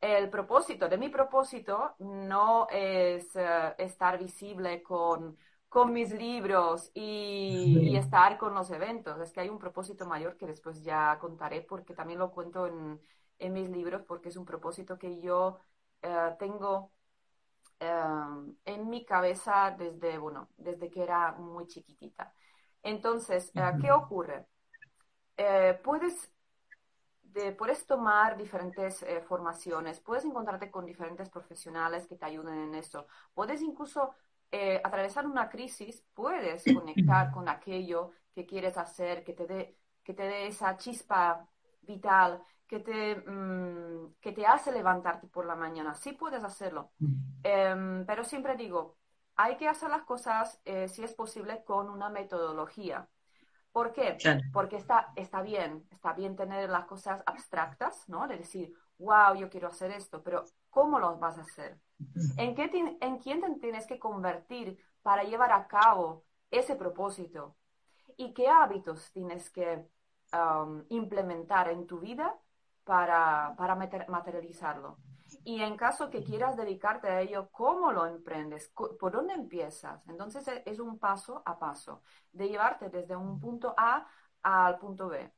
el 0.00 0.28
propósito 0.28 0.88
de 0.88 0.98
mi 0.98 1.08
propósito 1.08 1.94
no 2.00 2.66
es 2.70 3.34
eh, 3.36 3.74
estar 3.78 4.18
visible 4.18 4.82
con 4.82 5.36
con 5.68 5.92
mis 5.92 6.10
libros 6.12 6.90
y, 6.94 7.94
estar 7.96 8.38
con 8.38 8.54
los 8.54 8.70
eventos. 8.70 9.20
Es 9.20 9.32
que 9.32 9.40
hay 9.40 9.48
un 9.48 9.58
propósito 9.58 10.06
mayor 10.06 10.36
que 10.36 10.46
después 10.46 10.82
ya 10.82 11.18
contaré 11.20 11.60
porque 11.62 11.94
también 11.94 12.18
lo 12.18 12.30
cuento 12.30 12.66
en, 12.66 13.00
en 13.38 13.52
mis 13.52 13.68
libros 13.68 14.02
porque 14.02 14.30
es 14.30 14.36
un 14.36 14.44
propósito 14.46 14.98
que 14.98 15.20
yo 15.20 15.58
eh, 16.02 16.34
tengo 16.38 16.90
eh, 17.80 18.54
en 18.64 18.88
mi 18.88 19.04
cabeza 19.04 19.74
desde, 19.76 20.18
bueno, 20.18 20.48
desde 20.56 20.90
que 20.90 21.02
era 21.02 21.32
muy 21.32 21.66
chiquitita. 21.66 22.32
Entonces, 22.82 23.50
eh, 23.54 23.72
¿qué 23.80 23.92
ocurre? 23.92 24.46
puedes, 25.84 26.32
puedes 27.56 27.86
tomar 27.86 28.36
diferentes 28.36 29.06
formaciones, 29.28 30.00
puedes 30.00 30.24
encontrarte 30.24 30.68
con 30.68 30.84
diferentes 30.84 31.30
profesionales 31.30 32.08
que 32.08 32.16
te 32.16 32.26
ayuden 32.26 32.58
en 32.58 32.74
esto, 32.74 33.06
puedes 33.34 33.62
incluso 33.62 34.16
eh, 34.50 34.80
atravesar 34.82 35.26
una 35.26 35.50
crisis, 35.50 36.02
puedes 36.14 36.64
conectar 36.64 37.30
con 37.30 37.50
aquello 37.50 38.12
que 38.34 38.46
quieres 38.46 38.78
hacer, 38.78 39.22
que 39.22 39.34
te 39.34 39.46
dé, 39.46 39.76
que 40.02 40.14
te 40.14 40.22
dé 40.22 40.46
esa 40.46 40.78
chispa 40.78 41.46
vital, 41.82 42.42
que 42.68 42.80
te, 42.80 43.16
mm, 43.16 44.14
que 44.20 44.32
te 44.32 44.46
hace 44.46 44.70
levantarte 44.70 45.26
por 45.26 45.46
la 45.46 45.56
mañana. 45.56 45.94
Sí 45.94 46.12
puedes 46.12 46.44
hacerlo. 46.44 46.92
Em, 47.42 48.04
pero 48.06 48.22
siempre 48.22 48.56
digo, 48.56 48.98
hay 49.34 49.56
que 49.56 49.68
hacer 49.68 49.90
las 49.90 50.02
cosas, 50.02 50.60
eh, 50.64 50.88
si 50.88 51.02
es 51.02 51.14
posible, 51.14 51.64
con 51.64 51.88
una 51.88 52.10
metodología. 52.10 53.08
¿Por 53.72 53.92
qué? 53.92 54.16
Porque 54.52 54.76
está, 54.76 55.12
está 55.16 55.42
bien, 55.42 55.86
está 55.90 56.12
bien 56.12 56.36
tener 56.36 56.68
las 56.68 56.84
cosas 56.86 57.22
abstractas, 57.26 58.08
¿no? 58.08 58.26
De 58.26 58.36
decir, 58.36 58.74
wow, 58.98 59.34
yo 59.34 59.48
quiero 59.48 59.68
hacer 59.68 59.90
esto, 59.92 60.22
pero 60.22 60.44
¿cómo 60.70 60.98
lo 60.98 61.16
vas 61.18 61.38
a 61.38 61.42
hacer? 61.42 61.78
¿En, 62.36 62.54
qué 62.54 62.70
¿En 63.00 63.18
quién 63.18 63.40
te 63.40 63.50
tienes 63.60 63.86
que 63.86 63.98
convertir 63.98 64.78
para 65.02 65.22
llevar 65.22 65.52
a 65.52 65.66
cabo 65.66 66.24
ese 66.50 66.76
propósito? 66.76 67.56
¿Y 68.16 68.34
qué 68.34 68.48
hábitos 68.48 69.12
tienes 69.12 69.50
que 69.50 69.88
um, 70.32 70.84
implementar 70.88 71.68
en 71.68 71.86
tu 71.86 72.00
vida 72.00 72.34
para, 72.88 73.54
para 73.54 73.74
materializarlo? 73.74 74.96
Y 75.44 75.60
en 75.60 75.76
caso 75.76 76.08
que 76.08 76.24
quieras 76.24 76.56
dedicarte 76.56 77.06
a 77.08 77.20
ello, 77.20 77.50
¿cómo 77.52 77.92
lo 77.92 78.06
emprendes? 78.06 78.72
¿Por 78.74 79.12
dónde 79.12 79.34
empiezas? 79.34 80.08
Entonces 80.08 80.48
e, 80.48 80.62
es 80.64 80.78
un 80.78 80.98
paso 80.98 81.42
a 81.44 81.58
paso, 81.58 82.00
de 82.32 82.48
llevarte 82.48 82.88
desde 82.88 83.14
un 83.14 83.38
punto 83.38 83.74
A 83.76 84.08
al 84.42 84.78
punto 84.78 85.08
B. 85.08 85.30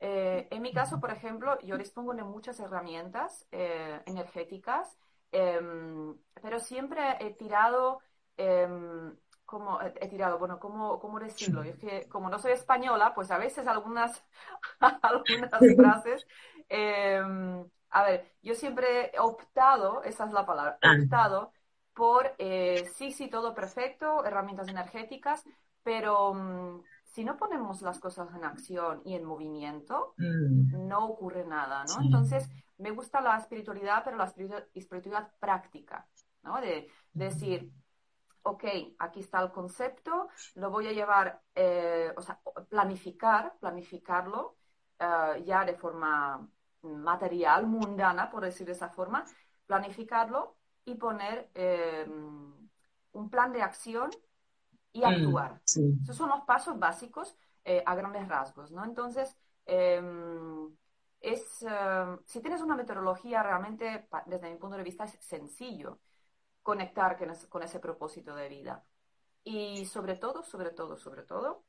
Eh, 0.00 0.48
en 0.50 0.62
mi 0.62 0.72
caso, 0.72 0.98
por 0.98 1.10
ejemplo, 1.10 1.58
yo 1.60 1.76
dispongo 1.76 2.14
de 2.14 2.24
muchas 2.24 2.58
herramientas 2.60 3.46
eh, 3.52 4.00
energéticas, 4.06 4.96
em, 5.32 6.16
pero 6.40 6.58
siempre 6.58 7.18
he 7.20 7.34
tirado, 7.34 8.00
em, 8.38 9.14
como 9.44 9.80
he 9.82 10.08
tirado, 10.08 10.38
bueno, 10.38 10.58
¿cómo, 10.58 10.98
cómo 10.98 11.20
decirlo? 11.20 11.62
Es 11.62 11.76
que 11.78 12.08
como 12.08 12.30
no 12.30 12.38
soy 12.38 12.52
española, 12.52 13.12
pues 13.14 13.30
a 13.30 13.38
veces 13.38 13.66
algunas, 13.66 14.24
algunas 15.02 15.76
frases, 15.76 16.26
em, 16.68 17.64
a 17.90 18.04
ver, 18.04 18.32
yo 18.42 18.54
siempre 18.54 19.10
he 19.14 19.18
optado, 19.18 20.02
esa 20.02 20.26
es 20.26 20.32
la 20.32 20.44
palabra, 20.44 20.78
he 20.82 21.02
optado 21.02 21.52
por, 21.94 22.34
eh, 22.38 22.90
sí, 22.94 23.10
sí, 23.10 23.28
todo 23.28 23.54
perfecto, 23.54 24.24
herramientas 24.24 24.68
energéticas, 24.68 25.44
pero 25.82 26.34
mm, 26.34 26.82
si 27.04 27.24
no 27.24 27.36
ponemos 27.36 27.80
las 27.80 27.98
cosas 27.98 28.28
en 28.34 28.44
acción 28.44 29.00
y 29.04 29.14
en 29.14 29.24
movimiento, 29.24 30.14
mm. 30.18 30.86
no 30.86 31.06
ocurre 31.06 31.46
nada, 31.46 31.84
¿no? 31.84 32.02
Entonces, 32.02 32.50
me 32.78 32.90
gusta 32.90 33.20
la 33.20 33.38
espiritualidad, 33.38 34.02
pero 34.04 34.18
la 34.18 34.24
espiritualidad 34.74 35.32
práctica, 35.38 36.06
¿no? 36.42 36.60
De, 36.60 36.90
decir, 37.14 37.72
ok, 38.42 38.64
aquí 38.98 39.20
está 39.20 39.40
el 39.40 39.50
concepto, 39.50 40.28
lo 40.56 40.70
voy 40.70 40.88
a 40.88 40.92
llevar, 40.92 41.40
eh, 41.54 42.12
o 42.14 42.20
sea, 42.20 42.38
planificar, 42.68 43.54
planificarlo 43.58 44.56
eh, 44.98 45.42
ya 45.44 45.64
de 45.64 45.74
forma 45.74 46.48
material, 46.82 47.66
mundana, 47.66 48.30
por 48.30 48.44
decir 48.44 48.66
de 48.66 48.72
esa 48.72 48.88
forma, 48.88 49.24
planificarlo 49.66 50.56
y 50.84 50.94
poner 50.94 51.50
eh, 51.54 52.06
un 52.06 53.30
plan 53.30 53.52
de 53.52 53.62
acción 53.62 54.10
y 54.92 55.00
mm, 55.00 55.04
actuar. 55.04 55.60
Esos 56.02 56.16
son 56.16 56.30
los 56.30 56.42
pasos 56.42 56.78
básicos 56.78 57.36
eh, 57.64 57.82
a 57.84 57.94
grandes 57.94 58.26
rasgos, 58.28 58.70
¿no? 58.70 58.84
Entonces, 58.84 59.36
em, 59.64 60.74
es, 61.20 61.62
em, 61.62 62.18
si 62.24 62.40
tienes 62.40 62.62
una 62.62 62.76
metodología 62.76 63.42
realmente, 63.42 64.08
desde 64.26 64.50
mi 64.50 64.56
punto 64.56 64.76
de 64.76 64.84
vista, 64.84 65.04
es 65.04 65.12
sencillo 65.20 65.98
conectar 66.62 67.18
con 67.48 67.62
ese 67.62 67.80
propósito 67.80 68.34
de 68.34 68.48
vida. 68.48 68.84
Y 69.44 69.84
sobre 69.86 70.16
todo, 70.16 70.42
sobre 70.42 70.70
todo, 70.70 70.96
sobre 70.96 71.22
todo, 71.22 71.64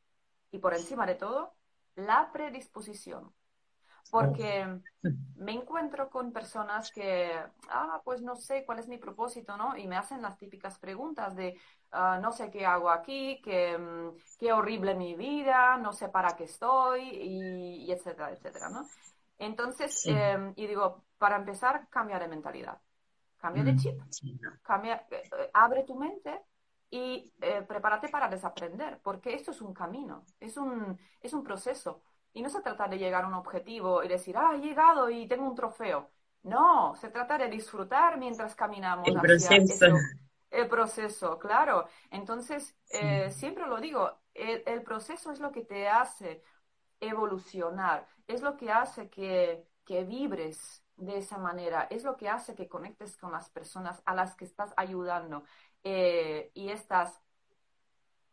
y 0.51 0.60
por 0.60 0.74
encima 0.74 1.05
de 1.05 1.15
todo, 1.15 1.56
la 1.98 2.32
predisposición. 2.32 3.34
Porque 4.10 4.66
me 5.36 5.51
encuentro 5.51 6.10
con 6.10 6.32
personas 6.32 6.92
que, 6.92 7.30
ah, 7.70 8.01
pues 8.06 8.22
no 8.22 8.38
sé 8.38 8.63
cuál 8.66 8.80
es 8.80 8.88
mi 8.88 8.98
propósito, 8.98 9.58
¿no? 9.58 9.75
Y 9.75 9.86
me 9.86 9.98
hacen 9.98 10.22
las 10.22 10.38
típicas 10.38 10.80
preguntas 10.80 11.36
de, 11.36 11.60
ah, 11.92 12.18
no 12.22 12.32
sé 12.32 12.50
qué 12.50 12.66
hago 12.66 12.89
aquí, 12.89 13.42
qué, 13.44 13.77
mm, 13.77 14.18
qué, 14.39 14.54
horrible 14.54 14.96
mi 14.96 15.16
vida, 15.16 15.77
no 15.77 15.92
sé 15.92 16.08
para 16.08 16.38
qué 16.38 16.46
estoy, 16.46 17.01
y, 17.01 17.92
etcétera, 17.92 18.32
etcétera, 18.32 18.70
¿no? 18.70 18.88
Entonces, 19.39 20.06
em, 20.06 20.54
y 20.56 20.68
digo, 20.68 21.04
para 21.18 21.36
empezar, 21.36 21.89
cambia 21.89 22.18
de 22.18 22.30
mentalidad, 22.30 22.80
cambia 23.38 23.63
de 23.63 23.74
mm, 23.74 23.77
chip, 23.77 24.00
cambia, 24.62 25.06
eh, 25.12 25.24
eh, 25.38 25.50
abre 25.54 25.84
tu 25.84 25.96
mente 25.96 26.44
y 26.89 27.34
eh, 27.41 27.63
prepárate 27.67 28.10
para 28.10 28.29
desaprender, 28.29 29.00
porque 29.03 29.34
esto 29.34 29.51
es 29.51 29.62
un 29.62 29.74
camino, 29.74 30.25
es 30.39 30.58
un, 30.58 30.98
es 31.22 31.34
un 31.34 31.44
proceso. 31.44 32.01
Y 32.34 32.41
no 32.41 32.50
se 32.50 32.62
trata 32.62 32.88
de 32.88 32.98
llegar 32.98 33.24
a 33.24 33.27
un 33.27 33.34
objetivo 33.34 34.03
y 34.03 34.08
decir, 34.08 34.38
ah, 34.38 34.51
he 34.56 34.60
llegado 34.60 35.10
y 35.10 35.27
tengo 35.27 35.48
un 35.48 35.56
trofeo. 35.56 36.10
No, 36.44 36.96
se 36.96 37.10
trata 37.10 37.38
de 37.38 37.50
disfrutar 37.50 38.17
mientras 38.17 38.56
caminamos 38.56 39.08
el 39.08 39.20
proceso. 39.20 39.86
El 40.50 40.70
proceso, 40.70 41.38
claro. 41.38 41.88
Entonces, 42.10 42.77
eh, 42.89 43.29
siempre 43.32 43.67
lo 43.67 43.82
digo, 43.82 44.20
el, 44.34 44.82
proceso 44.84 45.32
es 45.32 45.39
lo 45.39 45.51
que 45.51 45.65
te 45.65 45.89
hace 45.89 46.41
evolucionar, 47.00 48.08
es 48.27 48.41
lo 48.41 48.56
que 48.56 48.72
hace 48.72 49.10
que, 49.10 49.67
que 49.84 50.06
vibres 50.06 50.84
de 50.96 51.17
esa 51.17 51.38
manera, 51.38 51.88
es 51.89 52.03
lo 52.03 52.15
que 52.15 52.29
hace 52.29 52.56
que 52.56 52.67
conectes 52.67 53.17
con 53.17 53.32
las 53.32 53.50
personas 53.50 54.01
a 54.06 54.15
las 54.15 54.36
que 54.36 54.46
estás 54.46 54.74
ayudando 54.77 55.44
eh, 55.89 56.51
y 56.53 56.67
estás 56.67 57.17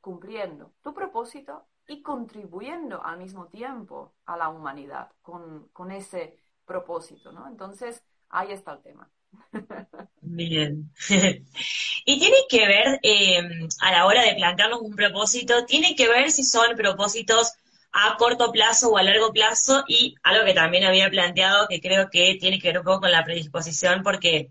cumpliendo 0.00 0.72
tu 0.82 0.92
propósito 0.92 1.68
y 1.86 2.02
contribuyendo 2.02 3.00
al 3.00 3.16
mismo 3.18 3.46
tiempo 3.46 4.12
a 4.26 4.36
la 4.36 4.48
humanidad 4.48 5.12
con, 5.22 5.68
con 5.68 5.92
ese 5.92 6.36
propósito, 6.64 7.30
¿no? 7.30 7.46
Entonces, 7.46 8.02
ahí 8.28 8.50
está 8.50 8.72
el 8.72 8.82
tema. 8.82 9.08
Bien. 10.20 10.90
y 12.04 12.18
tiene 12.18 12.38
que 12.48 12.66
ver, 12.66 12.98
eh, 13.04 13.40
a 13.82 13.92
la 13.92 14.06
hora 14.06 14.24
de 14.24 14.34
plantearnos 14.34 14.80
un 14.80 14.96
propósito, 14.96 15.64
tiene 15.64 15.94
que 15.94 16.08
ver 16.08 16.32
si 16.32 16.42
son 16.42 16.74
propósitos 16.74 17.52
a 17.92 18.16
corto 18.16 18.50
plazo 18.50 18.90
o 18.90 18.98
a 18.98 19.04
largo 19.04 19.32
plazo 19.32 19.84
y 19.86 20.16
algo 20.24 20.44
que 20.44 20.54
también 20.54 20.82
había 20.82 21.08
planteado 21.08 21.68
que 21.68 21.80
creo 21.80 22.10
que 22.10 22.36
tiene 22.40 22.58
que 22.58 22.66
ver 22.66 22.78
un 22.78 22.84
poco 22.84 23.02
con 23.02 23.12
la 23.12 23.22
predisposición 23.22 24.02
porque 24.02 24.48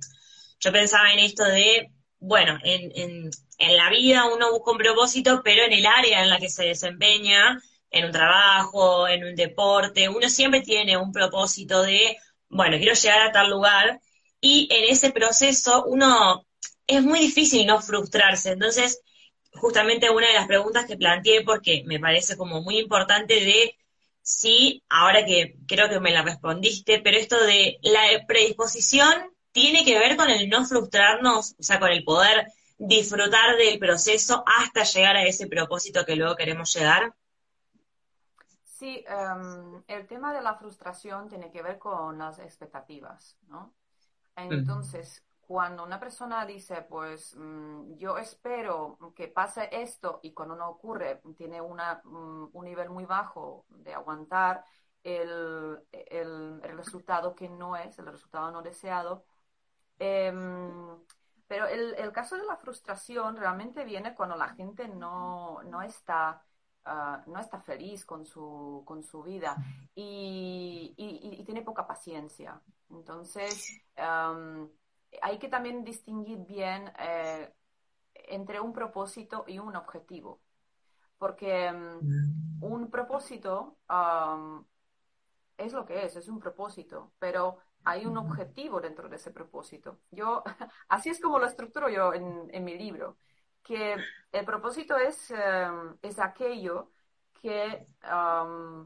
yo 0.62 0.72
pensaba 0.72 1.12
en 1.12 1.19
esto 1.19 1.43
de, 1.43 1.91
bueno, 2.23 2.57
en, 2.63 2.91
en, 2.95 3.29
en 3.57 3.77
la 3.77 3.89
vida 3.89 4.25
uno 4.33 4.51
busca 4.51 4.71
un 4.71 4.77
propósito, 4.77 5.41
pero 5.43 5.63
en 5.63 5.73
el 5.73 5.85
área 5.85 6.23
en 6.23 6.29
la 6.29 6.39
que 6.39 6.49
se 6.49 6.63
desempeña, 6.65 7.61
en 7.91 8.05
un 8.05 8.11
trabajo, 8.11 9.07
en 9.07 9.23
un 9.25 9.35
deporte, 9.35 10.09
uno 10.09 10.29
siempre 10.29 10.61
tiene 10.61 10.97
un 10.97 11.11
propósito 11.11 11.83
de, 11.83 12.17
bueno, 12.49 12.77
quiero 12.77 12.93
llegar 12.93 13.21
a 13.21 13.31
tal 13.31 13.49
lugar 13.49 13.99
y 14.41 14.67
en 14.71 14.91
ese 14.91 15.11
proceso 15.11 15.83
uno 15.85 16.45
es 16.87 17.01
muy 17.03 17.19
difícil 17.19 17.65
no 17.67 17.81
frustrarse. 17.81 18.51
Entonces, 18.51 19.01
justamente 19.53 20.09
una 20.09 20.27
de 20.27 20.33
las 20.33 20.47
preguntas 20.47 20.85
que 20.85 20.97
planteé, 20.97 21.43
porque 21.43 21.83
me 21.85 21.99
parece 21.99 22.37
como 22.37 22.61
muy 22.61 22.79
importante 22.79 23.35
de 23.35 23.75
sí, 24.21 24.83
ahora 24.89 25.25
que 25.25 25.55
creo 25.67 25.89
que 25.89 25.99
me 25.99 26.11
la 26.11 26.23
respondiste, 26.23 26.99
pero 27.01 27.17
esto 27.17 27.43
de 27.45 27.77
la 27.83 28.01
predisposición 28.27 29.32
tiene 29.53 29.86
que 29.86 29.98
ver 29.98 30.17
con 30.17 30.29
el 30.29 30.50
no 30.50 30.65
frustrarnos, 30.65 31.55
o 31.57 31.63
sea, 31.63 31.79
con 31.79 31.89
el 31.89 32.03
poder 32.03 32.51
disfrutar 32.77 33.55
del 33.55 33.79
proceso 33.79 34.43
hasta 34.45 34.83
llegar 34.83 35.15
a 35.15 35.24
ese 35.24 35.48
propósito 35.48 36.03
que 36.05 36.17
luego 36.17 36.36
queremos 36.36 36.74
llegar. 36.74 37.15
Sí, 38.63 39.05
em, 39.07 39.81
el 39.88 40.07
tema 40.07 40.33
de 40.33 40.41
la 40.41 40.55
frustración 40.55 41.29
tiene 41.29 41.50
que 41.51 41.62
ver 41.62 41.79
con 41.79 42.17
las 42.17 42.39
expectativas, 42.39 43.38
¿no? 43.48 43.74
Entonces, 44.36 45.24
cuando 45.39 45.83
una 45.83 46.00
persona 46.00 46.45
dice, 46.45 46.81
pues 46.81 47.36
mm, 47.38 47.95
yo 47.95 48.17
espero 48.17 48.98
que 49.15 49.27
pase 49.27 49.69
esto 49.72 50.19
y 50.24 50.33
cuando 50.33 50.55
no 50.55 50.67
ocurre, 50.69 51.22
tiene 51.38 51.62
una, 51.62 52.01
mm, 52.03 52.50
un 52.51 52.65
nivel 52.65 52.89
muy 52.89 53.05
bajo 53.05 53.65
de 53.69 53.93
aguantar 53.93 54.65
el, 55.03 55.79
el, 55.91 56.62
resultado 56.75 57.36
que 57.36 57.50
no 57.50 57.75
es, 57.75 58.00
el 58.00 58.07
resultado 58.07 58.51
no 58.51 58.62
deseado. 58.62 59.25
Em, 60.05 60.98
pero 61.48 61.67
el, 61.67 61.95
el, 61.95 62.12
caso 62.12 62.36
de 62.36 62.45
la 62.45 62.57
frustración 62.57 63.38
realmente 63.38 63.86
viene 63.86 64.13
cuando 64.13 64.36
la 64.36 64.50
gente 64.50 64.88
no, 64.88 65.63
no 65.63 65.81
está 65.81 66.43
Uh, 66.86 67.31
no 67.31 67.39
está 67.39 67.62
feliz 67.62 68.03
con 68.03 68.25
su, 68.25 68.83
con 68.86 69.03
su 69.03 69.24
vida 69.24 69.55
y, 69.95 70.93
y, 70.98 71.39
y 71.39 71.43
tiene 71.45 71.62
poca 71.62 71.88
paciencia. 71.88 72.60
Entonces, 72.89 73.81
um, 73.98 74.69
hay 75.22 75.39
que 75.39 75.48
también 75.48 75.86
distinguir 75.86 76.39
bien 76.39 76.91
eh, 77.00 77.53
entre 78.13 78.60
un 78.60 78.74
propósito 78.74 79.45
y 79.48 79.60
un 79.60 79.77
objetivo. 79.77 80.41
Porque 81.17 81.72
um, 81.72 82.60
un 82.62 82.89
propósito 82.89 83.77
um, 83.89 84.65
es 85.57 85.72
lo 85.72 85.86
que 85.86 86.05
es, 86.05 86.17
es 86.17 86.27
un 86.27 86.39
propósito, 86.39 87.13
pero 87.17 87.60
hay 87.85 88.05
un 88.05 88.17
objetivo 88.17 88.81
dentro 88.81 89.09
de 89.09 89.17
ese 89.17 89.31
propósito. 89.31 89.99
Yo, 90.12 90.43
así 90.89 91.10
es 91.10 91.19
como 91.19 91.39
lo 91.39 91.45
estructuro 91.45 91.89
yo 91.89 92.13
en, 92.13 92.49
en 92.51 92.63
mi 92.63 92.77
libro 92.77 93.17
que 93.63 93.95
el 94.31 94.45
propósito 94.45 94.97
es, 94.97 95.31
em, 95.31 95.97
es 96.01 96.19
aquello 96.19 96.91
que 97.41 97.88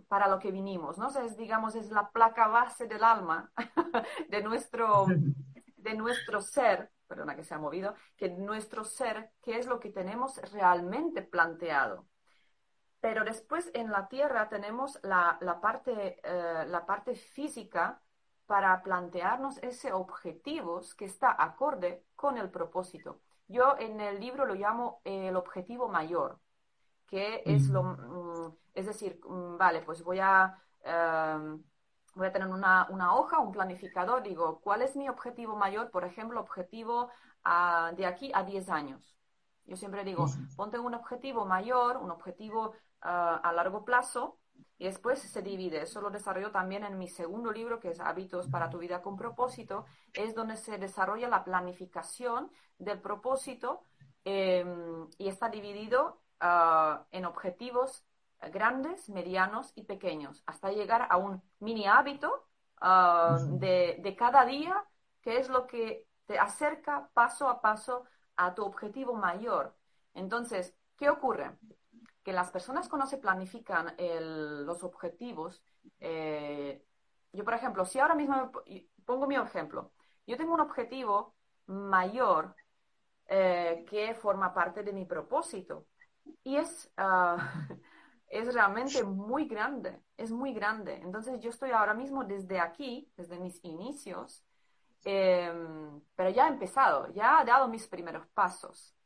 para 0.07 0.27
lo 0.27 0.39
que 0.39 0.51
vinimos, 0.51 0.97
¿no? 0.97 1.09
es, 1.09 1.37
digamos, 1.37 1.75
es 1.75 1.91
la 1.91 2.09
placa 2.09 2.47
base 2.47 2.87
del 2.87 3.03
alma 3.03 3.51
de 4.29 4.41
nuestro, 4.41 5.05
de 5.77 5.93
nuestro 5.93 6.41
ser, 6.41 6.91
perdona 7.07 7.35
que 7.35 7.43
se 7.43 7.53
ha 7.53 7.59
movido, 7.59 7.93
que 8.15 8.29
nuestro 8.29 8.83
ser, 8.83 9.31
que 9.41 9.59
es 9.59 9.67
lo 9.67 9.79
que 9.79 9.89
tenemos 9.89 10.37
realmente 10.51 11.21
planteado. 11.21 12.07
Pero 12.99 13.23
después 13.23 13.69
en 13.75 13.91
la 13.91 14.07
Tierra 14.07 14.49
tenemos 14.49 14.99
la, 15.03 15.37
la 15.41 15.61
parte, 15.61 16.19
eh, 16.23 16.65
la 16.67 16.83
parte 16.85 17.13
física 17.13 18.01
para 18.47 18.81
plantearnos 18.81 19.57
ese 19.59 19.93
objetivos 19.93 20.95
que 20.95 21.05
está 21.05 21.35
acorde 21.37 22.05
con 22.15 22.37
el 22.37 22.49
propósito. 22.49 23.19
Yo 23.47 23.75
en 23.77 23.99
el 23.99 24.19
libro 24.19 24.45
lo 24.45 24.55
llamo 24.55 25.01
el 25.03 25.35
objetivo 25.35 25.87
mayor, 25.89 26.39
que 27.05 27.43
es 27.45 27.69
lo, 27.69 27.83
mm, 27.83 28.55
es 28.73 28.85
decir, 28.87 29.19
mm, 29.25 29.57
vale, 29.57 29.81
pues 29.81 30.03
voy 30.03 30.19
a, 30.19 30.57
em, 30.81 31.61
voy 32.15 32.27
a 32.27 32.31
tener 32.31 32.47
una, 32.47 33.15
hoja, 33.15 33.39
un 33.39 33.51
planificador, 33.51 34.23
digo, 34.23 34.59
¿cuál 34.61 34.81
es 34.81 34.95
mi 34.95 35.07
objetivo 35.09 35.55
mayor? 35.55 35.91
Por 35.91 36.03
ejemplo, 36.03 36.39
objetivo 36.39 37.09
de 37.95 38.05
aquí 38.05 38.29
a 38.33 38.43
10 38.43 38.69
años. 38.69 39.15
Yo 39.63 39.77
siempre 39.77 40.03
digo, 40.03 40.25
ponte 40.57 40.79
un 40.79 40.93
objetivo 40.93 41.45
mayor, 41.45 41.95
un 41.97 42.11
objetivo 42.11 42.73
ah, 43.01 43.39
a 43.41 43.53
largo 43.53 43.85
plazo, 43.85 44.37
y 44.77 44.85
después 44.85 45.19
se 45.19 45.41
divide. 45.41 45.81
Eso 45.81 46.01
lo 46.01 46.09
desarrollo 46.09 46.51
también 46.51 46.83
en 46.83 46.97
mi 46.97 47.07
segundo 47.07 47.51
libro, 47.51 47.79
que 47.79 47.89
es 47.89 47.99
Hábitos 47.99 48.47
para 48.47 48.69
tu 48.69 48.77
vida 48.77 49.01
con 49.01 49.17
propósito. 49.17 49.85
Es 50.13 50.35
donde 50.35 50.55
se 50.55 50.77
desarrolla 50.77 51.27
la 51.29 51.43
planificación 51.43 52.51
del 52.77 53.01
propósito 53.01 53.81
em, 54.23 55.07
y 55.17 55.27
está 55.27 55.49
dividido 55.49 56.21
ah, 56.39 57.05
en 57.11 57.25
objetivos 57.25 58.03
grandes, 58.51 59.09
medianos 59.09 59.71
y 59.75 59.83
pequeños, 59.83 60.43
hasta 60.45 60.71
llegar 60.71 61.07
a 61.09 61.17
un 61.17 61.41
mini 61.59 61.87
hábito 61.87 62.47
ah, 62.81 63.37
de, 63.49 63.97
de 63.99 64.15
cada 64.15 64.45
día, 64.45 64.85
que 65.21 65.37
es 65.37 65.49
lo 65.49 65.65
que 65.65 66.07
te 66.27 66.37
acerca 66.37 67.09
paso 67.13 67.49
a 67.49 67.61
paso 67.61 68.05
a 68.35 68.53
tu 68.53 68.63
objetivo 68.63 69.15
mayor. 69.15 69.75
Entonces, 70.13 70.75
¿qué 70.97 71.09
ocurre? 71.09 71.57
Que 72.27 72.33
las 72.33 72.51
personas 72.51 72.89
cuando 72.89 73.07
se 73.07 73.19
planifican 73.19 73.95
los 74.65 74.83
objetivos, 74.83 75.63
eh, 76.01 76.83
yo 77.31 77.45
por 77.45 77.53
ejemplo, 77.53 77.85
si 77.85 77.99
ahora 77.99 78.15
mismo 78.15 78.51
pongo 79.05 79.27
mi 79.27 79.37
ejemplo, 79.37 79.93
yo 80.25 80.35
tengo 80.35 80.53
un 80.53 80.59
objetivo 80.59 81.35
mayor 81.67 82.53
eh, 83.27 83.85
que 83.89 84.13
forma 84.13 84.53
parte 84.53 84.83
de 84.83 84.91
mi 84.91 85.05
propósito 85.05 85.87
y 86.43 86.57
es, 86.57 86.91
ah, 86.97 87.37
es 88.27 88.53
realmente 88.53 89.05
muy 89.05 89.47
grande, 89.47 89.97
es 90.17 90.29
muy 90.29 90.51
grande. 90.51 90.95
Entonces 90.95 91.39
yo 91.39 91.49
estoy 91.49 91.71
ahora 91.71 91.93
mismo 91.93 92.25
desde 92.25 92.59
aquí, 92.59 93.09
desde 93.15 93.39
mis 93.39 93.63
inicios, 93.63 94.43
em, 95.05 96.01
pero 96.13 96.29
ya 96.31 96.47
he 96.47 96.49
empezado, 96.49 97.07
ya 97.13 97.41
he 97.41 97.45
dado 97.45 97.69
mis 97.69 97.87
primeros 97.87 98.27
pasos. 98.33 98.96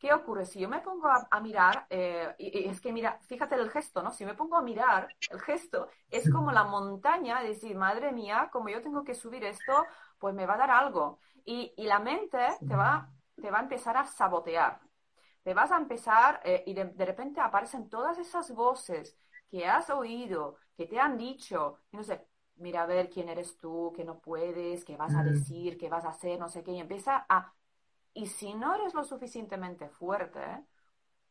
¿Qué 0.00 0.14
ocurre? 0.14 0.46
Si 0.46 0.58
yo 0.58 0.66
me 0.66 0.80
pongo 0.80 1.08
a, 1.08 1.40
mirar, 1.40 1.86
eh, 1.90 2.34
y, 2.38 2.66
es 2.66 2.80
que 2.80 2.90
mira, 2.90 3.18
fíjate 3.20 3.54
el 3.54 3.68
gesto, 3.68 4.02
¿no? 4.02 4.10
Si 4.10 4.24
me 4.24 4.32
pongo 4.32 4.56
a 4.56 4.62
mirar, 4.62 5.08
el 5.28 5.38
gesto 5.42 5.88
es 6.08 6.30
como 6.32 6.50
la 6.52 6.64
montaña, 6.64 7.42
decir, 7.42 7.76
madre 7.76 8.10
mía, 8.10 8.48
como 8.50 8.70
yo 8.70 8.80
tengo 8.80 9.04
que 9.04 9.14
subir 9.14 9.44
esto, 9.44 9.84
pues 10.18 10.34
me 10.34 10.46
va 10.46 10.54
a 10.54 10.56
dar 10.56 10.70
algo. 10.70 11.18
Y, 11.44 11.74
la 11.76 11.98
mente 11.98 12.38
te 12.66 12.74
va, 12.74 13.10
te 13.36 13.50
va 13.50 13.58
a 13.58 13.62
empezar 13.62 13.98
a 13.98 14.06
sabotear. 14.06 14.80
Te 15.42 15.52
vas 15.52 15.70
a 15.70 15.76
empezar, 15.76 16.40
eh, 16.44 16.64
y 16.66 16.72
de, 16.72 16.84
repente 17.04 17.42
aparecen 17.42 17.90
todas 17.90 18.16
esas 18.16 18.54
voces 18.54 19.18
que 19.50 19.66
has 19.66 19.90
oído, 19.90 20.56
que 20.78 20.86
te 20.86 20.98
han 20.98 21.18
dicho, 21.18 21.76
y 21.92 21.98
no 21.98 22.04
sé, 22.04 22.26
mira 22.56 22.84
a 22.84 22.86
ver 22.86 23.10
quién 23.10 23.28
eres 23.28 23.58
tú, 23.58 23.92
que 23.94 24.04
no 24.04 24.18
puedes, 24.18 24.82
qué 24.82 24.96
vas 24.96 25.14
a 25.14 25.22
decir, 25.22 25.76
qué 25.76 25.90
vas 25.90 26.06
a 26.06 26.10
hacer, 26.10 26.38
no 26.38 26.48
sé 26.48 26.62
qué, 26.62 26.72
y 26.72 26.80
empieza 26.80 27.26
a 27.28 27.52
y 28.14 28.26
si 28.26 28.54
no 28.54 28.74
eres 28.74 28.94
lo 28.94 29.04
suficientemente 29.04 29.88
fuerte, 29.88 30.64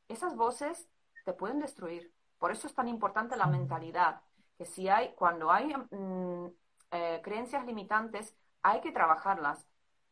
esas 0.08 0.36
voces 0.36 0.90
te 1.26 1.34
pueden 1.34 1.60
destruir. 1.60 2.14
Por 2.38 2.52
eso 2.52 2.68
es 2.68 2.74
tan 2.74 2.88
importante 2.88 3.36
la 3.36 3.48
mentalidad, 3.48 4.22
que 4.58 4.66
si 4.66 4.88
hay, 4.90 5.14
cuando 5.16 5.52
hay 5.52 5.74
mm, 5.76 6.48
eh, 6.92 7.22
creencias 7.24 7.66
limitantes, 7.66 8.36
hay 8.62 8.82
que 8.82 8.92
trabajarlas. 8.92 9.68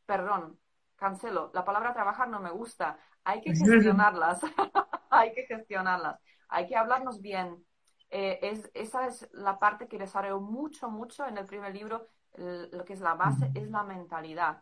Perdón, 0.05 0.59
cancelo, 0.95 1.51
la 1.53 1.65
palabra 1.65 1.93
trabajar 1.93 2.27
no 2.29 2.39
me 2.39 2.51
gusta, 2.51 2.97
hay 3.23 3.41
que 3.41 3.51
gestionarlas, 3.55 4.41
hay 5.09 5.33
que 5.33 5.43
gestionarlas, 5.43 6.19
hay 6.49 6.67
que 6.67 6.75
hablarnos 6.75 7.21
bien. 7.21 7.65
Eh, 8.09 8.39
es, 8.41 8.71
esa 8.73 9.07
es 9.07 9.27
la 9.33 9.59
parte 9.59 9.87
que 9.87 9.97
desarrollo 9.97 10.39
mucho, 10.39 10.89
mucho 10.89 11.25
en 11.25 11.37
el 11.37 11.45
primer 11.45 11.73
libro, 11.73 12.07
lo 12.35 12.85
que 12.85 12.93
es 12.93 13.01
la 13.01 13.15
base, 13.15 13.51
es 13.55 13.69
la 13.69 13.83
mentalidad. 13.83 14.61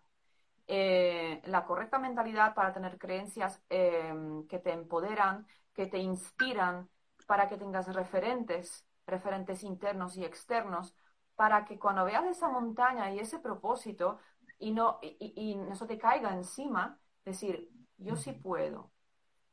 Eh, 0.67 1.41
la 1.45 1.65
correcta 1.65 1.99
mentalidad 1.99 2.55
para 2.55 2.73
tener 2.73 2.97
creencias 2.97 3.61
em, 3.69 4.47
que 4.47 4.59
te 4.59 4.71
empoderan, 4.71 5.45
que 5.73 5.87
te 5.87 5.99
inspiran, 5.99 6.89
para 7.27 7.47
que 7.47 7.57
tengas 7.57 7.93
referentes 7.93 8.85
referentes 9.05 9.63
internos 9.63 10.17
y 10.17 10.25
externos, 10.25 10.95
para 11.35 11.65
que 11.65 11.77
cuando 11.77 12.05
veas 12.05 12.25
esa 12.25 12.49
montaña 12.49 13.11
y 13.13 13.19
ese 13.19 13.39
propósito 13.39 14.19
y 14.59 14.71
no, 14.71 14.99
y, 15.01 15.55
no 15.55 15.75
se 15.75 15.85
te 15.85 15.97
caiga 15.97 16.33
encima, 16.33 16.99
decir, 17.23 17.69
yo 17.97 18.15
sí 18.15 18.31
puedo. 18.31 18.91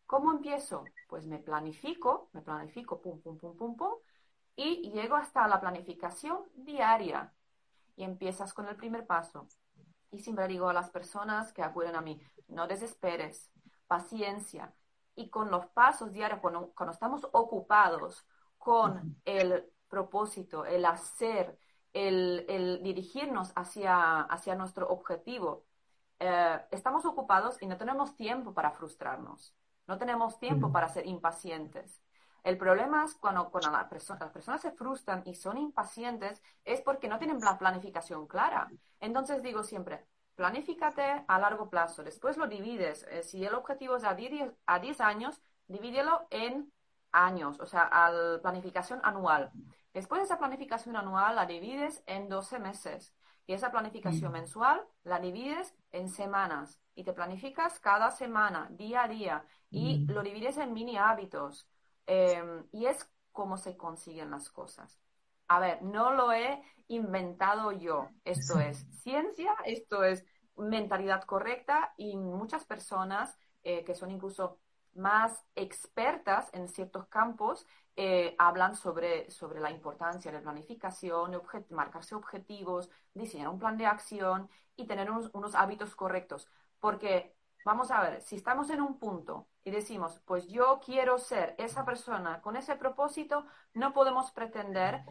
¿Cómo 0.07 0.33
empiezo? 0.33 0.85
Pues 1.09 1.27
me 1.27 1.39
planifico, 1.39 2.29
me 2.33 2.43
planifico, 2.43 3.01
pum, 3.01 3.21
pum, 3.21 3.39
pum, 3.39 3.57
pum, 3.57 3.77
pum, 3.77 3.93
y 4.55 4.91
llego 4.91 5.17
hasta 5.17 5.49
la 5.49 5.61
planificación 5.61 6.45
diaria. 6.55 7.33
Y 7.97 8.05
empiezas 8.05 8.55
con 8.55 8.69
el 8.69 8.77
primer 8.77 9.07
paso. 9.07 9.49
Y 10.13 10.21
siempre 10.21 10.47
digo 10.47 10.69
a 10.69 10.75
las 10.75 10.91
personas 10.91 11.53
que 11.53 11.63
acuden 11.63 11.97
a 11.97 12.01
mí, 12.01 12.21
no 12.49 12.69
desesperes, 12.69 13.51
paciencia. 13.87 14.73
Y 15.17 15.31
con 15.31 15.51
los 15.51 15.67
pasos 15.67 16.13
diarios, 16.13 16.41
cuando, 16.41 16.73
cuando 16.75 16.93
estamos 16.93 17.27
ocupados 17.33 18.25
con 18.59 19.21
el 19.25 19.73
propósito, 19.89 20.65
el 20.65 20.85
hacer, 20.85 21.59
el, 21.93 22.81
dirigirnos 22.83 23.53
hacia, 23.57 24.23
hacia 24.23 24.55
nuestro 24.55 24.89
objetivo, 24.89 25.65
eh, 26.19 26.61
estamos 26.71 27.05
ocupados 27.05 27.61
y 27.61 27.67
no 27.67 27.77
tenemos 27.77 28.15
tiempo 28.15 28.55
para 28.55 28.71
frustrarnos, 28.71 29.55
no 29.87 29.99
tenemos 29.99 30.39
tiempo 30.39 30.71
para 30.71 30.89
ser 30.89 31.07
impacientes. 31.07 32.01
El 32.43 32.59
problema 32.59 33.05
es 33.05 33.15
cuando, 33.15 33.51
cuando 33.51 33.71
las 33.71 33.87
personas 33.87 34.61
se 34.61 34.73
frustran 34.73 35.23
y 35.27 35.35
son 35.35 35.59
impacientes 35.59 36.43
es 36.65 36.81
porque 36.81 37.09
no 37.09 37.19
tienen 37.19 37.41
la 37.41 37.59
planificación 37.59 38.27
clara. 38.27 38.69
Entonces 38.99 39.43
digo 39.43 39.63
siempre, 39.63 40.07
planifícate 40.35 41.25
a 41.27 41.39
largo 41.39 41.71
plazo, 41.71 42.03
después 42.03 42.37
lo 42.37 42.49
divides. 42.49 43.07
Eh, 43.11 43.23
si 43.23 43.45
el 43.45 43.55
objetivo 43.55 43.97
es 43.97 44.05
a 44.05 44.15
10, 44.15 44.53
a 44.67 44.79
10 44.79 45.01
años, 45.01 45.41
divídelo 45.67 46.27
en 46.31 46.73
años, 47.13 47.61
o 47.61 47.67
sea, 47.67 47.83
a 47.83 48.11
la 48.11 48.41
planificación 48.41 49.01
anual. 49.05 49.53
Después 49.93 50.21
de 50.21 50.25
esa 50.25 50.39
planificación 50.39 50.97
anual 50.97 51.37
la 51.37 51.47
divides 51.47 52.03
en 52.07 52.29
12 52.29 52.59
meses 52.59 53.15
y 53.47 53.53
esa 53.53 53.71
planificación 53.71 54.31
mm. 54.31 54.35
mensual 54.35 54.83
la 55.05 55.19
divides 55.19 55.75
en 55.91 56.09
semanas 56.09 56.81
y 56.95 57.05
te 57.05 57.13
planificas 57.13 57.79
cada 57.81 58.11
semana, 58.11 58.69
día 58.71 59.05
a 59.05 59.09
día 59.09 59.45
y 59.71 60.01
mm. 60.01 60.11
lo 60.13 60.23
divides 60.23 60.57
en 60.57 60.73
mini 60.73 60.97
hábitos. 60.97 61.69
Em, 62.07 62.67
y 62.73 62.87
es 62.87 63.09
como 63.33 63.57
se 63.57 63.77
consiguen 63.77 64.31
las 64.31 64.51
cosas. 64.51 64.99
A 65.49 65.61
ver, 65.61 65.83
no 65.83 66.13
lo 66.13 66.33
he 66.33 66.63
inventado 66.89 67.73
yo. 67.73 68.09
Esto 68.25 68.59
es 68.59 68.79
ciencia, 69.03 69.55
esto 69.65 70.05
es 70.05 70.25
mentalidad 70.57 71.25
correcta 71.25 71.95
y 71.97 72.17
muchas 72.17 72.65
personas 72.65 73.39
eh, 73.63 73.85
que 73.85 73.95
son 73.95 74.11
incluso 74.11 74.59
más 74.95 75.45
expertas 75.55 76.51
en 76.53 76.69
ciertos 76.69 77.07
campos 77.07 77.67
eh, 77.97 78.35
hablan 78.39 78.75
sobre, 78.75 79.31
sobre 79.31 79.61
la 79.61 79.71
importancia 79.71 80.33
de 80.33 80.41
planificación, 80.41 81.41
marcarse 81.71 82.15
objetivos, 82.15 82.91
diseñar 83.15 83.49
un 83.49 83.59
plan 83.59 83.77
de 83.77 83.87
acción 83.87 84.49
y 84.77 84.87
tener 84.87 85.11
unos, 85.11 85.31
unos, 85.35 85.55
hábitos 85.55 85.95
correctos. 85.95 86.49
Porque, 86.81 87.37
vamos 87.65 87.91
a 87.91 88.01
ver, 88.01 88.21
si 88.23 88.37
estamos 88.37 88.71
en 88.71 88.81
un 88.81 88.99
punto 88.99 89.49
y 89.65 89.71
decimos, 89.71 90.21
pues 90.25 90.47
yo 90.49 90.81
quiero 90.85 91.19
ser 91.19 91.55
esa 91.59 91.85
persona 91.85 92.41
con 92.41 92.57
ese 92.57 92.77
propósito, 92.77 93.47
no 93.75 93.93
podemos 93.93 94.31
pretender 94.33 95.03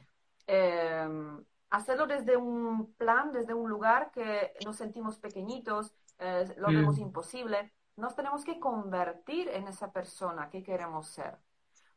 em, 0.47 1.43
hacerlo 1.69 2.07
desde 2.07 2.37
un 2.37 2.93
plan, 2.95 3.31
desde 3.31 3.53
un 3.53 3.69
lugar 3.69 4.11
que 4.11 4.53
nos 4.65 4.75
sentimos 4.77 5.17
pequeñitos, 5.17 5.93
eh, 6.19 6.53
lo 6.57 6.67
vemos 6.67 6.97
mm. 6.97 7.01
imposible 7.01 7.73
nos 8.01 8.15
tenemos 8.15 8.43
que 8.43 8.59
convertir 8.59 9.49
en 9.49 9.67
esa 9.67 9.91
persona 9.91 10.49
que 10.49 10.63
queremos 10.63 11.07
ser. 11.07 11.37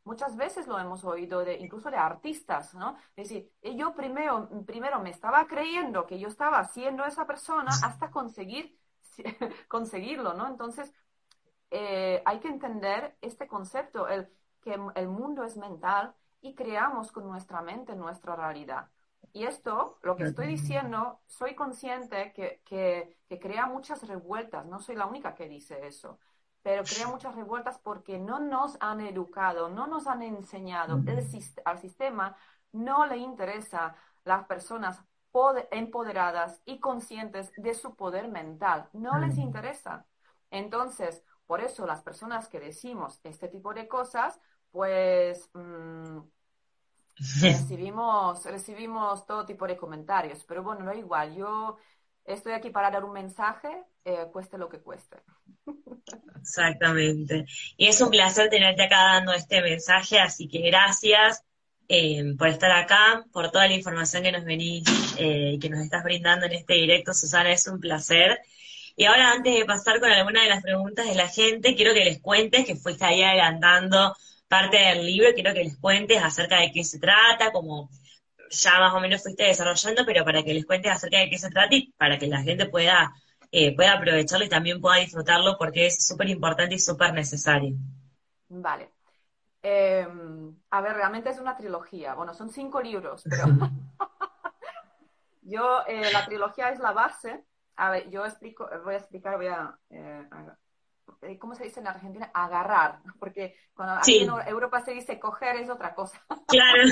Muchas 0.03 0.37
veces 0.37 0.67
lo 0.67 0.77
hemos 0.77 1.03
oído 1.03 1.43
de, 1.43 1.57
incluso 1.57 1.89
de 1.89 1.97
artistas, 1.97 2.75
¿no? 2.75 2.95
Es 3.15 3.29
decir, 3.29 3.51
yo 3.75 3.95
primero, 3.95 4.47
primero 4.65 4.99
me 4.99 5.09
estaba 5.09 5.47
creyendo 5.47 6.05
que 6.05 6.19
yo 6.19 6.27
estaba 6.27 6.63
siendo 6.65 7.03
esa 7.05 7.25
persona 7.25 7.71
hasta 7.83 8.11
conseguir 8.11 8.77
conseguirlo, 9.67 10.33
¿no? 10.33 10.47
Entonces, 10.47 10.93
eh, 11.71 12.21
hay 12.25 12.39
que 12.39 12.47
entender 12.47 13.17
este 13.21 13.47
concepto, 13.47 14.07
el, 14.07 14.29
que 14.61 14.77
el 14.95 15.07
mundo 15.07 15.43
es 15.43 15.57
mental 15.57 16.15
y 16.41 16.55
creamos 16.55 17.11
con 17.11 17.27
nuestra 17.27 17.61
mente 17.61 17.95
nuestra 17.95 18.35
realidad. 18.35 18.89
Y 19.33 19.43
esto, 19.43 19.97
lo 20.01 20.15
que 20.15 20.23
estoy 20.23 20.47
diciendo, 20.47 21.19
soy 21.27 21.55
consciente 21.55 22.31
que, 22.33 22.61
que, 22.65 23.39
crea 23.39 23.65
muchas 23.65 24.07
revueltas, 24.07 24.65
no 24.65 24.79
soy 24.79 24.95
la 24.95 25.07
única 25.07 25.35
que 25.35 25.49
dice 25.49 25.85
eso, 25.85 26.19
pero 26.61 26.83
crea 26.83 27.07
muchas 27.07 27.35
revueltas 27.35 27.77
porque 27.79 28.17
no 28.17 28.39
nos 28.39 28.77
han 28.79 29.01
educado, 29.01 29.69
no 29.69 29.87
nos 29.87 30.07
han 30.07 30.21
enseñado, 30.21 31.01
el, 31.05 31.27
al 31.65 31.79
sistema 31.79 32.37
no 32.71 33.05
le 33.07 33.17
interesa 33.17 33.95
las 34.23 34.45
personas 34.45 35.03
empoderadas 35.71 36.61
y 36.65 36.79
conscientes 36.79 37.51
de 37.57 37.73
su 37.73 37.95
poder 37.95 38.27
mental, 38.27 38.89
no 38.93 39.17
les 39.19 39.37
interesa. 39.37 40.05
Entonces, 40.49 41.23
por 41.45 41.61
eso 41.61 41.85
las 41.85 42.01
personas 42.01 42.47
que 42.47 42.59
decimos 42.59 43.19
este 43.23 43.47
tipo 43.47 43.73
de 43.73 43.87
cosas, 43.87 44.39
pues... 44.71 45.49
Mm, 45.53 46.19
recibimos, 47.41 48.43
recibimos 48.45 49.25
todo 49.25 49.45
tipo 49.45 49.65
de 49.67 49.77
comentarios, 49.77 50.43
pero 50.43 50.63
bueno, 50.63 50.83
no 50.83 50.93
igual. 50.93 51.33
Yo 51.35 51.77
estoy 52.25 52.53
aquí 52.53 52.69
para 52.69 52.91
dar 52.91 53.05
un 53.05 53.13
mensaje, 53.13 53.83
eh, 54.03 54.27
cueste 54.31 54.57
lo 54.57 54.67
que 54.67 54.81
cueste. 54.81 55.17
Exactamente. 56.41 57.45
Y 57.77 57.87
es 57.87 58.01
un 58.01 58.09
placer 58.09 58.49
tenerte 58.49 58.83
acá 58.83 58.97
dando 59.13 59.33
este 59.33 59.61
mensaje, 59.61 60.19
así 60.19 60.47
que 60.47 60.59
gracias 60.59 61.44
eh, 61.87 62.33
por 62.37 62.47
estar 62.47 62.71
acá, 62.71 63.25
por 63.31 63.51
toda 63.51 63.67
la 63.67 63.73
información 63.73 64.23
que 64.23 64.31
nos 64.31 64.45
venís 64.45 64.83
eh, 65.17 65.57
que 65.61 65.69
nos 65.69 65.81
estás 65.81 66.03
brindando 66.03 66.45
en 66.45 66.53
este 66.53 66.73
directo, 66.75 67.13
Susana, 67.13 67.51
es 67.51 67.67
un 67.67 67.79
placer. 67.79 68.39
Y 68.95 69.05
ahora, 69.05 69.31
antes 69.31 69.53
de 69.53 69.65
pasar 69.65 69.99
con 69.99 70.09
alguna 70.09 70.41
de 70.43 70.49
las 70.49 70.63
preguntas 70.63 71.05
de 71.07 71.15
la 71.15 71.27
gente, 71.27 71.75
quiero 71.75 71.93
que 71.93 72.05
les 72.05 72.19
cuentes 72.21 72.65
que 72.65 72.75
fuiste 72.75 73.05
ahí 73.05 73.21
adelantando 73.23 74.15
parte 74.47 74.77
del 74.77 75.05
libro, 75.05 75.33
quiero 75.33 75.53
que 75.53 75.63
les 75.63 75.77
cuentes 75.77 76.21
acerca 76.23 76.59
de 76.61 76.71
qué 76.71 76.83
se 76.83 76.99
trata, 76.99 77.51
como 77.51 77.89
ya 78.49 78.79
más 78.79 78.93
o 78.93 78.99
menos 78.99 79.21
fuiste 79.21 79.43
desarrollando, 79.43 80.05
pero 80.05 80.23
para 80.23 80.43
que 80.43 80.53
les 80.53 80.65
cuentes 80.65 80.91
acerca 80.91 81.19
de 81.19 81.29
qué 81.29 81.37
se 81.37 81.49
trata 81.49 81.75
y 81.75 81.91
para 81.97 82.17
que 82.17 82.27
la 82.27 82.41
gente 82.41 82.67
pueda, 82.67 83.13
eh, 83.51 83.75
pueda 83.75 83.93
aprovecharlo 83.93 84.45
y 84.45 84.49
también 84.49 84.79
pueda 84.81 84.97
disfrutarlo 84.97 85.57
porque 85.57 85.87
es 85.87 86.05
súper 86.05 86.29
importante 86.29 86.75
y 86.75 86.79
súper 86.79 87.13
necesario. 87.13 87.75
Vale. 88.49 88.94
Em, 89.67 90.55
a 90.69 90.79
ver, 90.79 90.93
realmente 90.93 91.31
es 91.31 91.39
una 91.39 91.57
trilogía. 91.57 92.13
Bueno, 92.13 92.35
son 92.35 92.51
cinco 92.51 92.79
libros, 92.81 93.23
pero 93.27 93.45
yo, 95.41 95.79
eh, 95.87 96.13
la 96.13 96.23
trilogía 96.23 96.69
es 96.69 96.77
la 96.77 96.91
base. 96.91 97.43
A 97.77 97.89
ver, 97.89 98.07
yo 98.11 98.23
explico, 98.25 98.69
voy 98.83 98.93
a 98.93 98.97
explicar, 98.97 99.37
voy 99.37 99.47
a, 99.47 99.75
eh, 99.89 100.29
eh, 101.23 101.39
¿cómo 101.39 101.55
se 101.55 101.63
dice 101.63 101.79
en 101.79 101.87
Argentina? 101.87 102.29
Agarrar, 102.31 102.99
porque 103.19 103.55
cuando 103.73 103.95
aquí 103.95 104.19
en 104.19 104.29
Europa 104.47 104.81
se 104.81 104.91
dice 104.91 105.19
coger 105.19 105.55
es 105.55 105.69
otra 105.71 105.95
cosa. 105.95 106.23
Claro. 106.47 106.83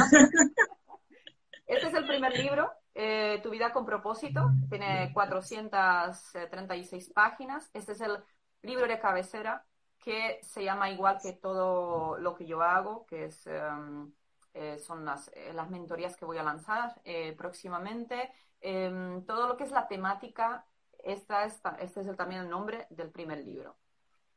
este 1.68 1.88
es 1.88 1.94
el 1.94 2.08
primer 2.08 2.36
libro, 2.36 2.72
eh, 2.96 3.40
Tu 3.44 3.52
vida 3.52 3.72
con 3.72 3.86
propósito, 3.86 4.50
tiene 4.68 5.12
436 5.14 7.12
páginas. 7.14 7.70
Este 7.72 7.92
es 7.92 8.02
el 8.02 8.18
libro 8.64 8.88
de 8.88 9.00
cabecera 9.00 9.64
que 10.04 10.40
se 10.44 10.64
llama 10.64 10.90
igual 10.90 11.20
que 11.22 11.34
todo 11.34 12.18
lo 12.18 12.36
que 12.36 12.46
yo 12.46 12.62
hago, 12.62 13.06
que 13.06 13.26
es, 13.26 13.48
em, 13.48 14.12
eh, 14.54 14.78
son 14.78 15.06
las, 15.06 15.32
las 15.54 15.70
mentorías 15.70 16.16
que 16.18 16.26
voy 16.26 16.38
a 16.38 16.44
lanzar 16.44 17.02
próximamente. 17.38 18.32
Em, 18.60 19.26
todo 19.26 19.48
lo 19.48 19.58
que 19.58 19.64
es 19.64 19.72
la 19.72 19.88
temática, 19.88 20.66
esta, 21.04 21.46
esta, 21.46 21.72
este 21.80 22.02
es 22.02 22.08
el, 22.08 22.16
también 22.16 22.42
el 22.42 22.50
nombre 22.50 22.88
del 22.90 23.12
primer 23.12 23.40
libro. 23.40 23.78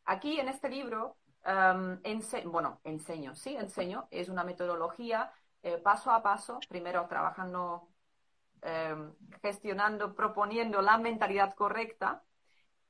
Aquí 0.04 0.40
en 0.40 0.48
este 0.48 0.68
libro, 0.68 1.16
um, 1.46 2.00
bueno, 2.50 2.80
enseño, 2.84 3.34
sí, 3.34 3.56
enseño, 3.56 4.08
es 4.10 4.28
una 4.28 4.44
metodología 4.44 5.32
eh, 5.62 5.78
paso 5.78 6.10
a 6.10 6.22
paso, 6.22 6.60
primero 6.68 7.06
trabajando, 7.08 7.88
gestionando, 9.42 10.14
proponiendo 10.14 10.82
la 10.82 10.98
mentalidad 10.98 11.54
correcta, 11.54 12.24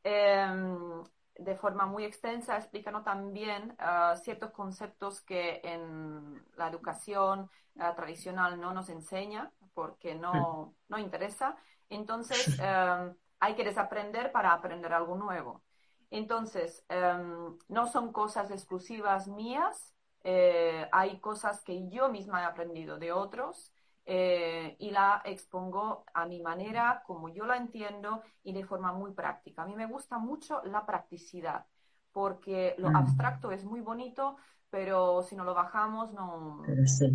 em, 0.03 1.03
de 1.39 1.57
forma 1.57 1.87
muy 1.87 2.05
extensa, 2.05 2.57
explicando 2.57 3.03
también 3.03 3.77
uh, 3.81 4.17
ciertos 4.17 4.51
conceptos 4.53 5.21
que 5.21 5.61
en 5.65 6.45
la 6.57 6.69
educación 6.69 7.51
uh, 7.77 7.95
tradicional 7.95 8.61
no 8.61 8.73
nos 8.73 8.89
enseña 8.89 9.51
porque 9.75 10.15
no, 10.15 10.75
no 10.89 10.99
interesa. 10.99 11.57
Entonces, 11.91 12.59
em, 12.59 13.15
hay 13.39 13.55
que 13.55 13.65
desaprender 13.65 14.33
para 14.33 14.53
aprender 14.53 14.93
algo 14.93 15.17
nuevo. 15.17 15.63
Entonces, 16.11 16.85
em, 16.89 17.59
no 17.69 17.87
son 17.87 18.13
cosas 18.13 18.51
exclusivas 18.51 19.29
mías, 19.29 19.95
eh, 20.25 20.89
hay 20.91 21.21
cosas 21.21 21.63
que 21.63 21.89
yo 21.89 22.09
misma 22.09 22.43
he 22.43 22.45
aprendido 22.45 22.99
de 22.99 23.13
otros 23.13 23.73
eh, 24.09 24.77
y 24.79 24.93
la 24.93 25.21
expongo 25.25 26.05
a 26.15 26.27
mi 26.27 26.41
manera, 26.41 27.03
como 27.05 27.29
yo 27.29 27.45
la 27.45 27.57
entiendo 27.57 28.23
y 28.45 28.53
de 28.53 28.65
forma 28.65 28.93
muy 28.93 29.13
práctica. 29.13 29.63
A 29.63 29.67
mí 29.67 29.75
me 29.75 29.87
gusta 29.87 30.19
mucho 30.19 30.63
la 30.65 30.87
practicidad, 30.87 31.67
porque 32.13 32.77
lo 32.79 32.91
mm. 32.91 32.97
abstracto 32.97 33.51
es 33.51 33.65
muy 33.65 33.81
bonito, 33.81 34.37
pero 34.71 35.23
si 35.23 35.35
no 35.35 35.43
lo 35.43 35.55
bajamos, 35.55 36.13
no, 36.13 36.63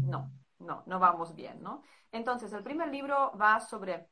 no, 0.05 0.31
no, 0.59 0.83
no 0.85 0.99
vamos 0.99 1.33
bien, 1.33 1.63
¿no? 1.63 1.81
Entonces, 2.11 2.51
el 2.51 2.61
primer 2.61 2.89
libro 2.89 3.31
va 3.39 3.61
sobre 3.61 4.09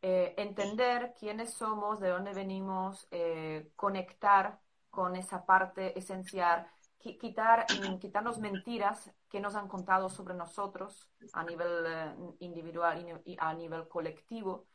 eh, 0.00 0.34
entender 0.36 1.14
quiénes 1.18 1.54
somos, 1.54 1.98
de 1.98 2.08
dónde 2.08 2.32
venimos, 2.32 3.08
eh, 3.10 3.72
conectar 3.74 4.60
con 4.90 5.16
esa 5.16 5.44
parte 5.44 5.98
esencial, 5.98 6.66
quitar, 7.02 7.66
mm, 7.68 7.98
quitarnos 7.98 8.38
mentiras 8.38 9.12
que 9.28 9.40
nos 9.40 9.54
han 9.54 9.68
contado 9.68 10.08
sobre 10.08 10.34
nosotros 10.34 11.08
a 11.32 11.44
nivel 11.44 11.84
eh, 11.86 12.14
individual 12.40 13.22
y 13.24 13.36
a 13.38 13.54
nivel 13.54 13.88
colectivo. 13.88 14.66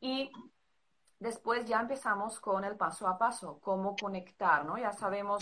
Y 0.00 0.30
después 1.18 1.64
ya 1.66 1.80
empezamos 1.80 2.40
con 2.40 2.64
el 2.64 2.76
paso 2.76 3.06
a 3.06 3.16
paso, 3.16 3.60
cómo 3.60 3.94
conectar, 3.96 4.64
¿no? 4.64 4.76
Ya 4.76 4.92
sabemos 4.92 5.38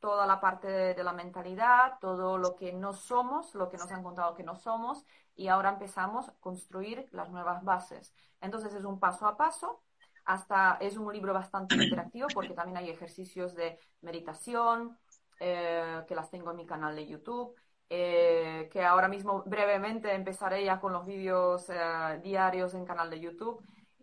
toda 0.00 0.26
la 0.26 0.40
parte 0.40 0.66
de, 0.66 1.04
la 1.04 1.12
mentalidad, 1.12 1.98
todo 2.00 2.38
lo 2.38 2.56
que 2.56 2.72
no 2.72 2.92
somos, 2.94 3.54
lo 3.54 3.68
que 3.68 3.76
nos 3.76 3.92
han 3.92 4.02
contado 4.02 4.34
que 4.34 4.42
no 4.42 4.56
somos, 4.56 5.04
y 5.36 5.48
ahora 5.48 5.70
empezamos 5.70 6.28
a 6.28 6.34
construir 6.40 7.08
las 7.12 7.30
nuevas 7.30 7.62
bases. 7.64 8.14
Entonces 8.40 8.74
es 8.74 8.84
un 8.84 8.98
paso 8.98 9.26
a 9.26 9.36
paso, 9.36 9.82
hasta 10.24 10.78
es 10.80 10.96
un 10.96 11.12
libro 11.12 11.32
bastante 11.32 11.74
interactivo 11.76 12.28
porque 12.34 12.54
también 12.54 12.76
hay 12.78 12.90
ejercicios 12.90 13.54
de 13.54 13.78
meditación, 14.02 14.98
eh, 15.40 16.02
que 16.06 16.14
las 16.14 16.30
tengo 16.30 16.50
en 16.50 16.56
mi 16.58 16.66
canal 16.66 16.94
de 16.94 17.06
YouTube, 17.06 17.54
eh, 17.88 18.68
que 18.70 18.84
ahora 18.84 19.08
mismo 19.08 19.42
brevemente 19.46 20.14
empezaré 20.14 20.64
ya 20.64 20.78
con 20.78 20.92
los 20.92 21.04
vídeos 21.04 21.68
eh, 21.70 22.20
diarios 22.22 22.74
en 22.74 22.84
canal 22.84 23.10
de 23.10 23.18
YouTube. 23.20 23.60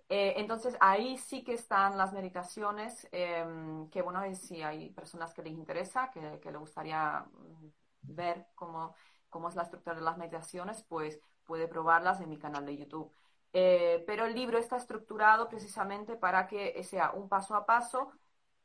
Eh, 0.10 0.36
entonces 0.38 0.76
ahí 0.80 1.18
sí 1.18 1.44
que 1.44 1.54
están 1.54 1.98
las 1.98 2.14
meditaciones, 2.14 3.08
em, 3.12 3.90
que 3.90 4.02
bueno, 4.02 4.22
si 4.36 4.62
hay 4.62 4.90
personas 4.92 5.34
que 5.34 5.42
les 5.44 5.54
interesa, 5.54 6.10
que, 6.12 6.40
que 6.42 6.52
les 6.52 6.60
gustaría 6.60 7.26
mm, 7.32 7.72
ver 8.02 8.48
cómo, 8.56 8.96
cómo 9.30 9.50
es 9.50 9.56
la 9.56 9.64
estructura 9.64 9.96
de 9.96 10.02
las 10.02 10.18
meditaciones, 10.18 10.84
pues 10.84 11.20
puede 11.46 11.68
probarlas 11.68 12.22
en 12.22 12.30
mi 12.30 12.38
canal 12.38 12.66
de 12.66 12.78
YouTube. 12.78 13.12
Eh, 13.54 14.04
pero 14.06 14.26
el 14.26 14.36
libro 14.36 14.58
está 14.58 14.78
estructurado 14.78 15.48
precisamente 15.48 16.16
para 16.16 16.48
que 16.48 16.84
sea 16.84 17.12
un 17.12 17.30
paso 17.30 17.56
a 17.56 17.66
paso 17.66 18.12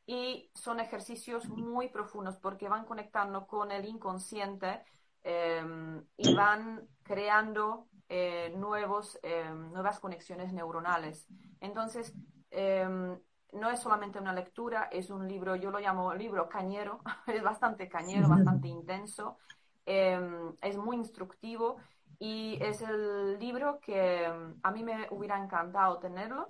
y 0.07 0.51
son 0.55 0.81
ejercicios 0.81 1.49
muy 1.49 1.88
profundos 1.88 2.37
porque 2.37 2.68
van 2.68 2.85
conectando 2.85 3.47
con 3.47 3.71
el 3.71 3.85
inconsciente 3.85 4.85
em, 5.23 6.05
y 6.16 6.35
van 6.35 6.88
creando 7.03 7.87
eh, 8.09 8.53
nuevos, 8.57 9.18
eh, 9.23 9.49
nuevas 9.51 10.01
conexiones 10.01 10.53
neuronales. 10.53 11.27
Entonces, 11.61 12.12
em, 12.51 13.18
no 13.53 13.71
es 13.71 13.81
solamente 13.81 14.18
una 14.18 14.33
lectura, 14.33 14.88
es 14.90 15.11
un 15.11 15.29
libro, 15.29 15.57
yo 15.57 15.71
lo 15.71 15.79
llamo 15.79 16.12
libro 16.14 16.49
cañero, 16.49 17.01
es 17.27 17.42
bastante 17.42 17.88
cañero, 17.88 18.29
bastante 18.29 18.68
intenso, 18.68 19.38
em, 19.87 20.55
es 20.61 20.77
muy 20.77 20.97
instructivo 20.97 21.77
y 22.25 22.57
es 22.63 22.81
el 22.83 23.37
libro 23.41 23.81
que 23.81 24.27
em, 24.27 24.55
a 24.63 24.71
mí 24.71 24.85
me 24.85 25.09
hubiera 25.11 25.43
encantado 25.43 25.99
tenerlo 25.99 26.47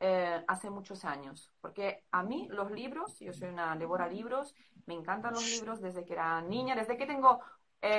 eh, 0.00 0.42
hace 0.48 0.70
muchos 0.70 1.04
años, 1.04 1.52
porque 1.60 2.04
a 2.12 2.22
mí 2.22 2.48
los 2.50 2.70
libros, 2.70 3.18
yo 3.20 3.34
soy 3.34 3.50
una 3.50 3.76
devora 3.76 4.08
libros, 4.08 4.54
me 4.86 4.94
encantan 4.94 5.34
los 5.34 5.46
libros 5.50 5.82
desde 5.82 6.06
que 6.06 6.14
era 6.14 6.40
niña, 6.40 6.74
desde 6.74 6.96
que 6.96 7.04
tengo 7.04 7.40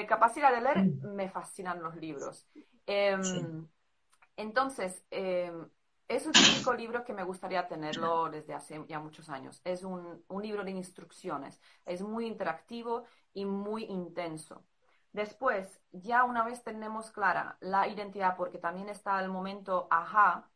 capacidad 0.07 0.51
de 0.51 0.61
leer, 0.61 0.85
me 1.03 1.29
fascinan 1.29 1.83
los 1.83 1.95
libros. 1.97 2.47
Em, 2.87 3.67
entonces, 4.35 5.05
em, 5.11 5.69
es 6.07 6.25
un 6.25 6.31
típico 6.31 6.73
libro 6.73 7.03
que 7.03 7.13
me 7.13 7.23
gustaría 7.23 7.67
tenerlo 7.67 8.27
desde 8.29 8.55
hace 8.55 8.83
ya 8.87 8.99
muchos 8.99 9.29
años. 9.29 9.61
Es 9.63 9.83
un, 9.83 10.23
un, 10.27 10.41
libro 10.41 10.63
de 10.63 10.71
instrucciones. 10.71 11.61
Es 11.85 12.01
muy 12.01 12.25
interactivo 12.25 13.03
y 13.33 13.45
muy 13.45 13.83
intenso. 13.83 14.63
Después, 15.13 15.79
ya 15.91 16.23
una 16.23 16.43
vez 16.43 16.63
tenemos 16.63 17.11
clara 17.11 17.57
la 17.61 17.87
identidad, 17.87 18.35
porque 18.35 18.57
también 18.57 18.89
está 18.89 19.21
el 19.21 19.29
momento 19.29 19.87
ajá 19.91 20.49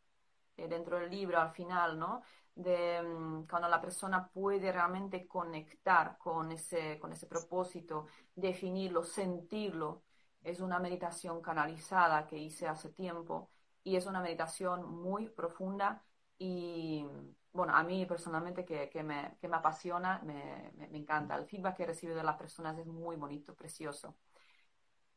eh, 0.57 0.67
dentro 0.67 0.99
del 0.99 1.09
libro 1.11 1.39
al 1.39 1.51
final, 1.51 1.99
¿no? 1.99 2.23
De 2.55 2.97
em, 2.97 3.47
cuando 3.47 3.69
la 3.69 3.79
persona 3.81 4.27
puede 4.29 4.71
realmente 4.71 5.27
conectar 5.27 6.17
con 6.17 6.51
ese, 6.51 6.99
con 6.99 7.13
ese 7.13 7.27
propósito, 7.27 8.07
definirlo, 8.35 9.03
sentirlo, 9.03 10.03
es 10.43 10.59
una 10.59 10.79
meditación 10.79 11.41
canalizada 11.41 12.25
que 12.27 12.37
hice 12.37 12.67
hace 12.67 12.89
tiempo 12.89 13.49
y 13.83 13.95
es 13.95 14.05
una 14.07 14.21
meditación 14.21 14.89
muy 14.91 15.29
profunda 15.29 16.03
y, 16.37 17.05
bueno, 17.51 17.75
a 17.75 17.83
mí 17.83 18.05
personalmente 18.05 18.65
que, 18.65 18.89
que, 18.89 19.03
me, 19.03 19.37
que 19.39 19.47
me, 19.47 19.57
apasiona, 19.57 20.19
me, 20.23 20.71
me, 20.75 20.97
encanta. 20.97 21.35
El 21.35 21.45
feedback 21.45 21.77
que 21.77 21.83
he 21.83 21.87
recibido 21.87 22.17
de 22.17 22.23
las 22.23 22.37
personas 22.37 22.77
es 22.79 22.87
muy 22.87 23.15
bonito, 23.17 23.55
precioso. 23.55 24.15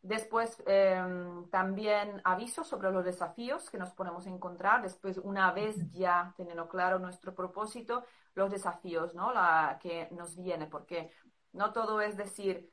Después, 0.02 0.62
em, 0.66 1.48
también 1.50 2.22
aviso 2.24 2.64
sobre 2.64 2.90
los 2.90 3.04
desafíos 3.04 3.68
que 3.68 3.76
nos 3.78 3.90
podemos 3.92 4.26
encontrar. 4.26 4.82
Después, 4.82 5.18
una 5.18 5.52
vez 5.52 5.76
ya 5.90 6.32
teniendo 6.36 6.68
claro 6.68 6.98
nuestro 6.98 7.34
propósito, 7.34 8.04
los 8.34 8.50
desafíos, 8.50 9.14
¿no? 9.14 9.32
La 9.32 9.78
que 9.82 10.08
nos 10.12 10.36
viene, 10.36 10.66
porque 10.66 11.10
no 11.52 11.72
todo 11.72 12.00
es 12.00 12.16
decir, 12.16 12.70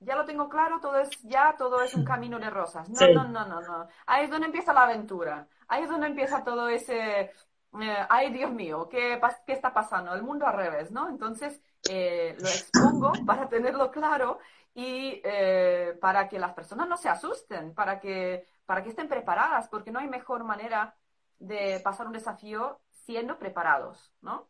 ya 0.00 0.16
lo 0.16 0.26
tengo 0.26 0.48
claro, 0.48 0.80
todo 0.80 0.98
es 0.98 1.10
ya, 1.22 1.54
todo 1.56 1.80
es 1.82 1.94
un 1.94 2.04
camino 2.04 2.38
de 2.38 2.50
rosas. 2.50 2.88
No, 2.90 3.08
no, 3.08 3.24
no, 3.28 3.46
no, 3.46 3.60
no. 3.62 3.88
Ahí 4.06 4.24
es 4.24 4.30
donde 4.30 4.46
empieza 4.46 4.74
la 4.74 4.84
aventura. 4.84 5.48
Ahí 5.68 5.84
es 5.84 5.88
donde 5.88 6.08
empieza 6.08 6.44
todo 6.44 6.68
ese, 6.68 7.32
eh, 7.80 8.06
ay 8.08 8.32
Dios 8.32 8.52
mío, 8.52 8.88
¿qué, 8.88 9.20
¿qué, 9.46 9.52
está 9.52 9.72
pasando? 9.72 10.14
El 10.14 10.22
mundo 10.22 10.46
al 10.46 10.54
revés, 10.54 10.90
¿no? 10.90 11.08
Entonces 11.08 11.60
eh, 11.88 12.36
lo 12.38 12.48
expongo 12.48 13.12
para 13.26 13.48
tenerlo 13.48 13.90
claro 13.90 14.38
y 14.74 15.20
eh, 15.24 15.96
para 16.00 16.28
que 16.28 16.38
las 16.38 16.52
personas 16.54 16.88
no 16.88 16.96
se 16.96 17.08
asusten, 17.08 17.74
para 17.74 17.98
que, 18.00 18.46
para 18.66 18.82
que 18.82 18.90
estén 18.90 19.08
preparadas, 19.08 19.68
porque 19.68 19.90
no 19.90 19.98
hay 19.98 20.08
mejor 20.08 20.44
manera 20.44 20.96
de 21.38 21.80
pasar 21.80 22.06
un 22.06 22.12
desafío 22.12 22.80
siendo 22.90 23.38
preparados, 23.38 24.12
¿no? 24.20 24.48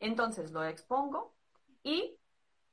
Entonces 0.00 0.52
lo 0.52 0.64
expongo 0.64 1.34
y 1.82 2.18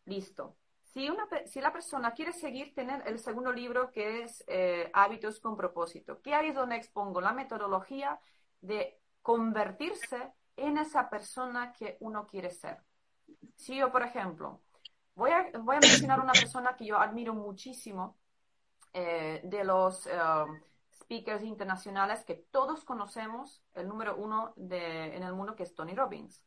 listo 0.05 0.55
si, 0.83 1.09
una, 1.09 1.27
si 1.45 1.61
la 1.61 1.73
persona 1.73 2.13
quiere 2.13 2.31
seguir, 2.31 2.73
tener 2.73 3.03
el 3.07 3.19
segundo 3.19 3.51
libro 3.51 3.91
que 3.91 4.23
es 4.23 4.45
Hábitos 4.93 5.39
con 5.39 5.57
propósito, 5.57 6.21
ahí 6.25 6.49
es 6.49 6.55
donde 6.55 6.75
expongo 6.75 7.19
la 7.19 7.33
metodología 7.33 8.19
de 8.61 8.99
convertirse 9.25 10.31
en 10.55 10.77
esa 10.77 11.09
persona 11.09 11.73
que 11.73 11.97
uno 11.99 12.27
quiere 12.27 12.51
ser. 12.51 12.77
Si 13.55 13.75
yo, 13.75 13.91
por 13.91 14.03
ejemplo, 14.03 14.61
voy 15.15 15.31
a, 15.31 15.49
voy 15.61 15.77
a 15.77 15.79
mencionar 15.79 16.19
una 16.19 16.31
persona 16.31 16.75
que 16.75 16.85
yo 16.85 16.99
admiro 16.99 17.33
muchísimo 17.33 18.19
eh, 18.93 19.41
de 19.43 19.63
los 19.63 20.05
eh, 20.05 20.11
speakers 20.93 21.43
internacionales 21.43 22.23
que 22.23 22.35
todos 22.35 22.85
conocemos, 22.85 23.63
el 23.73 23.87
número 23.87 24.15
uno 24.15 24.53
de, 24.57 25.15
en 25.15 25.23
el 25.23 25.33
mundo 25.33 25.55
que 25.55 25.63
es 25.63 25.73
Tony 25.73 25.95
Robbins. 25.95 26.45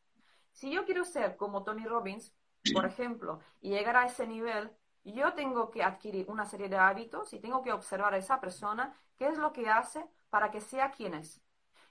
Si 0.52 0.70
yo 0.70 0.84
quiero 0.84 1.04
ser 1.04 1.36
como 1.36 1.64
Tony 1.64 1.84
Robbins, 1.84 2.32
por 2.72 2.86
ejemplo, 2.86 3.40
y 3.60 3.70
llegar 3.70 3.96
a 3.96 4.06
ese 4.06 4.24
nivel, 4.24 4.70
yo 5.02 5.34
tengo 5.34 5.72
que 5.72 5.82
adquirir 5.82 6.30
una 6.30 6.44
serie 6.44 6.68
de 6.68 6.76
hábitos 6.76 7.32
y 7.32 7.40
tengo 7.40 7.60
que 7.60 7.72
observar 7.72 8.14
a 8.14 8.18
esa 8.18 8.40
persona 8.40 8.94
qué 9.16 9.26
es 9.26 9.36
lo 9.36 9.52
que 9.52 9.68
hace 9.68 10.08
para 10.30 10.52
que 10.52 10.60
sea 10.60 10.92
quien 10.92 11.14
es. 11.14 11.42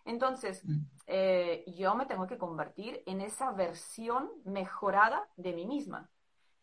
Entonces, 0.07 0.65
mm. 0.65 0.79
eh, 1.05 1.63
yo 1.77 1.93
me 1.93 2.07
tengo 2.07 2.25
que 2.25 2.37
convertir 2.37 3.03
en 3.05 3.21
esa 3.21 3.51
versión 3.51 4.31
mejorada 4.45 5.27
de 5.35 5.53
mí 5.53 5.67
misma. 5.67 6.09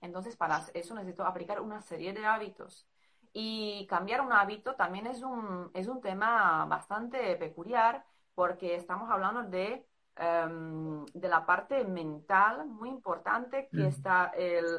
Entonces, 0.01 0.37
para 0.37 0.61
eso 0.75 0.95
necesito 0.95 1.25
aplicar 1.25 1.61
una 1.61 1.81
serie 1.81 2.13
de 2.13 2.27
hábitos. 2.27 2.89
Y 3.33 3.87
cambiar 3.89 4.21
un 4.21 4.33
hábito 4.33 4.75
también 4.75 5.07
es 5.07 5.23
un, 5.23 5.71
es 5.75 5.89
un 5.89 6.01
tema 6.01 6.65
bastante 6.67 7.37
peculiar 7.37 8.05
porque 8.35 8.75
estamos 8.75 9.11
hablando 9.11 9.45
de 9.45 9.87
Em, 10.17 11.05
de 11.07 11.29
la 11.29 11.45
parte 11.45 11.83
mental 11.85 12.67
muy 12.67 12.89
importante, 12.89 13.69
que 13.69 13.89
está 13.89 14.33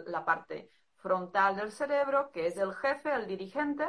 la 0.07 0.23
parte 0.23 0.71
frontal 0.95 1.57
del 1.57 1.71
cerebro, 1.71 2.31
que 2.31 2.47
es 2.47 2.57
el 2.57 2.73
jefe, 2.73 3.13
el 3.13 3.27
dirigente, 3.27 3.85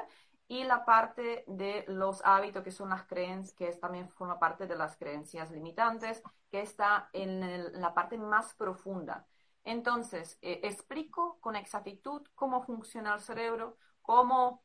y 0.48 0.64
la 0.64 0.84
parte 0.84 1.44
de 1.48 1.84
los 1.88 2.24
hábitos, 2.24 2.62
que 2.62 2.70
son 2.70 2.90
las 2.90 3.04
creencias, 3.04 3.54
que 3.54 3.72
también 3.78 4.08
forma 4.10 4.38
parte 4.38 4.66
de 4.66 4.76
las 4.76 4.96
creencias 4.96 5.50
limitantes, 5.50 6.22
que 6.50 6.60
está 6.60 7.10
en, 7.12 7.80
la 7.80 7.92
parte 7.94 8.16
más 8.16 8.54
profunda. 8.54 9.26
Entonces, 9.64 10.38
eh, 10.42 10.60
explico 10.62 11.38
con 11.40 11.56
exactitud 11.56 12.22
cómo 12.34 12.62
funciona 12.62 13.14
el 13.14 13.20
cerebro, 13.20 13.78
cómo, 14.02 14.62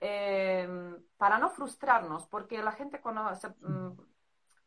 em, 0.00 1.02
para 1.16 1.38
no 1.38 1.50
frustrarnos, 1.50 2.28
porque 2.28 2.62
la 2.62 2.72
gente 2.72 3.00
conoce 3.00 3.48
mm, 3.48 3.90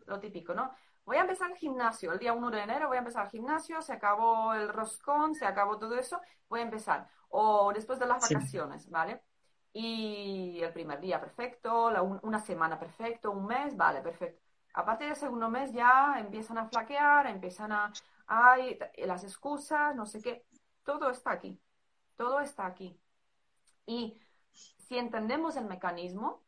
lo 0.07 0.19
típico, 0.19 0.53
¿no? 0.53 0.71
voy 1.07 1.15
a 1.15 1.21
empezar 1.21 1.49
el 1.49 1.57
gimnasio, 1.57 2.11
el 2.11 2.19
día 2.19 2.33
1 2.33 2.51
de 2.51 2.59
enero 2.59 2.89
voy 2.89 2.97
a 2.97 2.99
empezar 2.99 3.25
el 3.25 3.31
gimnasio, 3.31 3.81
se 3.81 3.93
acabó 3.93 4.53
el 4.53 4.67
roscón, 4.67 5.33
se 5.35 5.45
acabó 5.45 5.77
todo 5.77 5.95
eso, 5.95 6.19
voy 6.49 6.59
a 6.59 6.63
empezar. 6.63 7.07
O 7.29 7.71
después 7.73 7.97
de 7.97 8.07
las 8.07 8.21
vacaciones, 8.21 8.89
¿vale? 8.89 9.23
Y 9.79 10.59
el 10.63 10.73
primer 10.73 10.99
día 10.99 11.19
perfecto, 11.19 11.91
una 12.23 12.39
semana 12.39 12.79
perfecto, 12.79 13.29
un 13.29 13.45
mes, 13.45 13.77
vale, 13.77 14.01
perfecto. 14.01 14.41
A 14.73 14.83
partir 14.83 15.05
del 15.07 15.15
segundo 15.15 15.51
mes 15.51 15.71
ya 15.71 16.15
empiezan 16.17 16.57
a 16.57 16.67
flaquear, 16.67 17.27
empiezan 17.27 17.71
a... 17.71 17.93
Hay 18.25 18.79
las 18.97 19.23
excusas, 19.23 19.95
no 19.95 20.07
sé 20.07 20.19
qué. 20.19 20.47
Todo 20.83 21.11
está 21.11 21.31
aquí. 21.31 21.61
Todo 22.15 22.39
está 22.39 22.65
aquí. 22.65 22.99
Y 23.85 24.19
si 24.51 24.97
entendemos 24.97 25.55
el 25.57 25.65
mecanismo, 25.65 26.43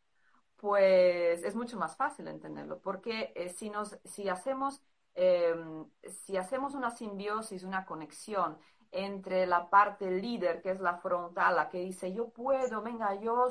pues 0.55 1.43
es 1.43 1.55
mucho 1.55 1.77
más 1.77 1.95
fácil 1.95 2.27
entenderlo, 2.29 2.81
porque 2.81 3.31
eh, 3.35 3.49
si, 3.49 3.69
nos, 3.69 3.99
si, 4.05 4.27
hacemos, 4.27 4.81
em, 5.13 5.85
si 6.25 6.35
hacemos 6.35 6.73
una 6.73 6.89
simbiosis, 6.89 7.63
una 7.63 7.85
conexión 7.85 8.57
entre 8.91 9.45
la 9.45 9.69
parte 9.69 10.09
líder, 10.09 10.61
que 10.61 10.71
es 10.71 10.79
la 10.79 10.97
frontal, 10.97 11.55
la 11.55 11.69
que 11.69 11.79
dice 11.79 12.11
yo 12.13 12.29
puedo, 12.29 12.81
venga, 12.81 13.13
yo 13.15 13.47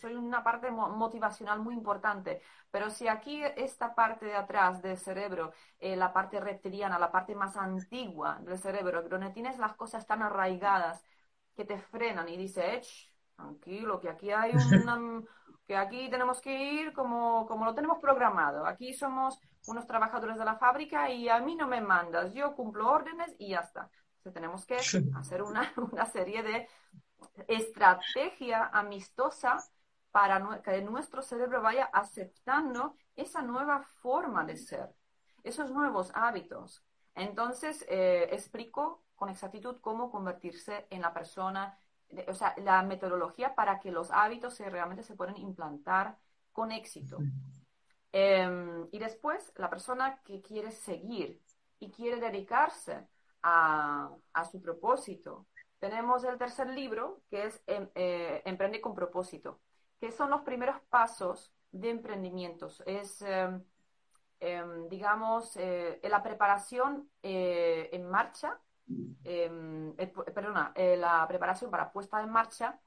soy 0.00 0.14
una 0.14 0.42
parte 0.42 0.70
motivacional 0.70 1.60
muy 1.60 1.74
importante, 1.74 2.40
pero 2.70 2.90
si 2.90 3.06
aquí 3.08 3.42
esta 3.56 3.94
parte 3.94 4.26
de 4.26 4.34
atrás 4.34 4.82
del 4.82 4.96
cerebro, 4.98 5.52
eh, 5.78 5.96
la 5.96 6.12
parte 6.12 6.40
reptiliana, 6.40 6.98
la 6.98 7.12
parte 7.12 7.34
más 7.34 7.56
antigua 7.56 8.38
del 8.42 8.58
cerebro, 8.58 9.02
donde 9.08 9.30
tienes 9.30 9.58
las 9.58 9.74
cosas 9.74 10.06
tan 10.06 10.22
arraigadas 10.22 11.04
que 11.54 11.64
te 11.64 11.78
frenan 11.78 12.28
y 12.28 12.36
dice, 12.36 12.80
tranquilo, 13.36 14.00
que 14.00 14.08
aquí 14.08 14.30
hay 14.30 14.52
una, 14.52 15.22
que 15.66 15.76
aquí 15.76 16.08
tenemos 16.10 16.40
que 16.40 16.72
ir 16.72 16.92
como, 16.92 17.46
como 17.46 17.64
lo 17.64 17.74
tenemos 17.74 17.98
programado. 17.98 18.66
Aquí 18.66 18.94
somos 18.94 19.38
unos 19.66 19.86
trabajadores 19.86 20.38
de 20.38 20.44
la 20.44 20.56
fábrica 20.56 21.10
y 21.10 21.28
a 21.28 21.38
mí 21.40 21.54
no 21.54 21.68
me 21.68 21.80
mandas, 21.80 22.34
yo 22.34 22.54
cumplo 22.54 22.90
órdenes 22.90 23.34
y 23.38 23.50
ya 23.50 23.60
está. 23.60 23.90
Tenemos 24.30 24.64
que 24.66 24.76
hacer 25.14 25.42
una, 25.42 25.72
una 25.92 26.06
serie 26.06 26.42
de 26.42 26.68
estrategia 27.48 28.70
amistosa 28.72 29.58
para 30.10 30.60
que 30.62 30.82
nuestro 30.82 31.22
cerebro 31.22 31.62
vaya 31.62 31.84
aceptando 31.86 32.96
esa 33.16 33.42
nueva 33.42 33.82
forma 33.82 34.44
de 34.44 34.56
ser, 34.56 34.94
esos 35.42 35.70
nuevos 35.70 36.10
hábitos. 36.14 36.84
Entonces, 37.14 37.84
eh, 37.88 38.28
explico 38.30 39.04
con 39.14 39.28
exactitud 39.28 39.80
cómo 39.80 40.10
convertirse 40.10 40.86
en 40.90 41.00
la 41.00 41.12
persona 41.12 41.78
o 42.28 42.34
sea, 42.34 42.54
la 42.58 42.82
metodología 42.82 43.54
para 43.54 43.80
que 43.80 43.90
los 43.90 44.10
hábitos 44.10 44.54
se, 44.54 44.68
realmente 44.68 45.02
se 45.02 45.14
puedan 45.14 45.36
implantar 45.36 46.18
con 46.52 46.72
éxito. 46.72 47.18
Em, 48.12 48.88
y 48.92 48.98
después, 48.98 49.52
la 49.56 49.70
persona 49.70 50.20
que 50.22 50.42
quiere 50.42 50.70
seguir 50.70 51.40
y 51.78 51.90
quiere 51.90 52.20
dedicarse 52.20 53.06
a, 53.42 54.10
su 54.50 54.60
propósito. 54.60 55.46
Tenemos 55.78 56.24
el 56.24 56.38
tercer 56.38 56.68
libro, 56.68 57.22
que 57.28 57.46
es 57.46 57.62
em, 57.66 57.88
eh, 57.94 58.42
Emprende 58.44 58.80
con 58.80 58.94
propósito, 58.94 59.60
que 60.00 60.12
son 60.12 60.30
los 60.30 60.42
primeros 60.42 60.80
pasos 60.88 61.52
de 61.70 61.90
emprendimientos. 61.90 62.82
Es, 62.86 63.22
em, 63.22 64.88
digamos, 64.88 65.56
eh, 65.56 66.00
la 66.04 66.22
preparación 66.22 67.10
eh, 67.22 67.88
en 67.92 68.08
marcha 68.08 68.60
Em, 69.24 69.94
eh, 69.96 70.12
perdona, 70.34 70.72
eh, 70.74 70.96
la 70.96 71.26
preparación 71.28 71.70
para 71.70 71.92
puesta 71.92 72.22
en 72.22 72.30
marcha, 72.30 72.78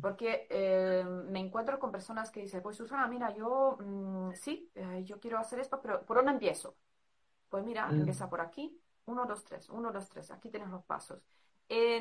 porque 0.00 0.46
em, 0.50 1.30
me 1.30 1.40
encuentro 1.40 1.78
con 1.78 1.92
personas 1.92 2.30
que 2.30 2.40
dicen, 2.40 2.62
pues 2.62 2.76
Susana, 2.76 3.06
mira, 3.06 3.34
yo 3.34 3.76
mm, 3.78 4.32
sí, 4.32 4.70
eh, 4.74 5.02
yo 5.04 5.20
quiero 5.20 5.38
hacer 5.38 5.60
esto, 5.60 5.80
pero 5.80 6.04
¿por 6.04 6.16
dónde 6.16 6.32
empiezo? 6.32 6.76
Pues 7.48 7.64
mira, 7.64 7.86
mm. 7.88 8.00
empieza 8.00 8.28
por 8.28 8.40
aquí, 8.40 8.80
uno, 9.06 9.26
dos, 9.26 9.44
tres, 9.44 9.68
uno, 9.68 9.92
dos, 9.92 10.08
tres, 10.08 10.30
aquí 10.30 10.50
tienes 10.50 10.68
los 10.70 10.84
pasos. 10.84 11.22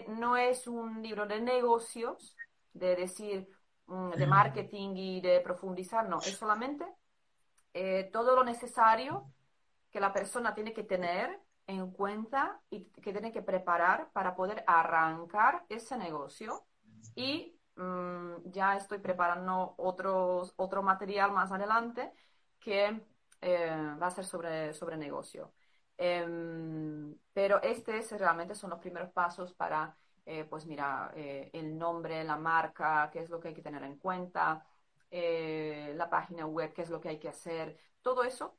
no 0.07 0.37
es 0.37 0.67
un 0.67 1.01
libro 1.01 1.25
de 1.25 1.39
negocios, 1.41 2.35
de 2.73 2.95
decir, 2.95 3.47
mm, 3.87 4.11
de 4.11 4.27
marketing 4.27 4.95
y 4.95 5.21
de 5.21 5.39
profundizar, 5.41 6.07
no, 6.07 6.19
es 6.19 6.37
solamente 6.37 6.85
todo 8.11 8.35
lo 8.35 8.43
necesario 8.43 9.31
que 9.91 9.99
la 9.99 10.11
persona 10.11 10.53
tiene 10.53 10.73
que 10.73 10.83
tener 10.83 11.39
en 11.67 11.91
cuenta 11.91 12.59
y 12.69 12.85
que 12.85 13.11
tiene 13.11 13.31
que 13.31 13.41
preparar 13.41 14.09
para 14.11 14.35
poder 14.35 14.63
arrancar 14.67 15.65
ese 15.69 15.97
negocio 15.97 16.65
y 17.15 17.57
mm, 17.75 18.51
ya 18.51 18.75
estoy 18.75 18.99
preparando 18.99 19.75
otros, 19.77 20.53
otro 20.57 20.83
material 20.83 21.31
más 21.31 21.51
adelante 21.51 22.11
que 22.59 23.01
eh, 23.41 23.95
va 24.01 24.07
a 24.07 24.11
ser 24.11 24.25
sobre, 24.25 24.73
sobre 24.73 24.97
negocio. 24.97 25.53
Em, 26.03 27.15
pero 27.31 27.61
este 27.61 28.01
realmente 28.17 28.55
son 28.55 28.71
los 28.71 28.79
primeros 28.79 29.11
pasos 29.11 29.53
para, 29.53 29.95
eh, 30.25 30.45
pues 30.45 30.65
mira, 30.65 31.11
eh, 31.15 31.51
el 31.53 31.77
nombre, 31.77 32.23
la 32.23 32.37
marca, 32.37 33.07
qué 33.13 33.19
es 33.19 33.29
lo 33.29 33.39
que 33.39 33.49
hay 33.49 33.53
que 33.53 33.61
tener 33.61 33.83
en 33.83 33.97
cuenta, 33.97 34.65
la 35.11 36.09
página 36.09 36.47
web, 36.47 36.73
qué 36.73 36.81
es 36.81 36.89
lo 36.89 36.99
que 36.99 37.09
hay 37.09 37.19
que 37.19 37.29
hacer, 37.29 37.77
todo 38.01 38.23
eso 38.23 38.57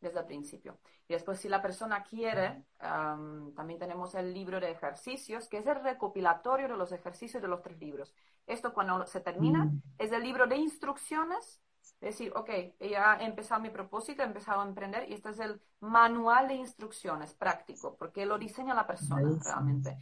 desde 0.00 0.18
el 0.18 0.26
principio. 0.26 0.80
Y 1.06 1.12
después, 1.12 1.38
si 1.38 1.48
la 1.48 1.62
persona 1.62 2.02
quiere, 2.02 2.64
también 2.78 3.78
tenemos 3.78 4.16
el 4.16 4.34
libro 4.34 4.58
de 4.58 4.70
ejercicios, 4.70 5.48
que 5.48 5.58
es 5.58 5.66
el 5.66 5.76
recopilatorio 5.84 6.66
de 6.66 6.76
los 6.76 6.90
ejercicios 6.90 7.40
de 7.42 7.48
los 7.48 7.62
tres 7.62 7.78
libros. 7.78 8.12
Esto 8.46 8.72
cuando 8.72 9.06
se 9.06 9.20
termina 9.20 9.66
mm. 9.66 9.82
es 9.98 10.10
el 10.10 10.22
libro 10.22 10.48
de 10.48 10.56
instrucciones, 10.56 11.44
es 11.44 11.60
decir, 12.06 12.32
ok, 12.34 12.50
ya 12.80 13.16
he 13.20 13.24
empezado 13.24 13.60
mi 13.60 13.70
propósito, 13.70 14.22
he 14.22 14.26
empezado 14.26 14.60
a 14.60 14.66
emprender 14.66 15.08
y 15.08 15.14
este 15.14 15.30
es 15.30 15.40
el 15.40 15.60
manual 15.80 16.48
de 16.48 16.54
instrucciones 16.54 17.34
práctico, 17.34 17.96
porque 17.96 18.26
lo 18.26 18.38
diseña 18.38 18.74
la 18.74 18.86
persona 18.86 19.30
realmente. 19.44 19.96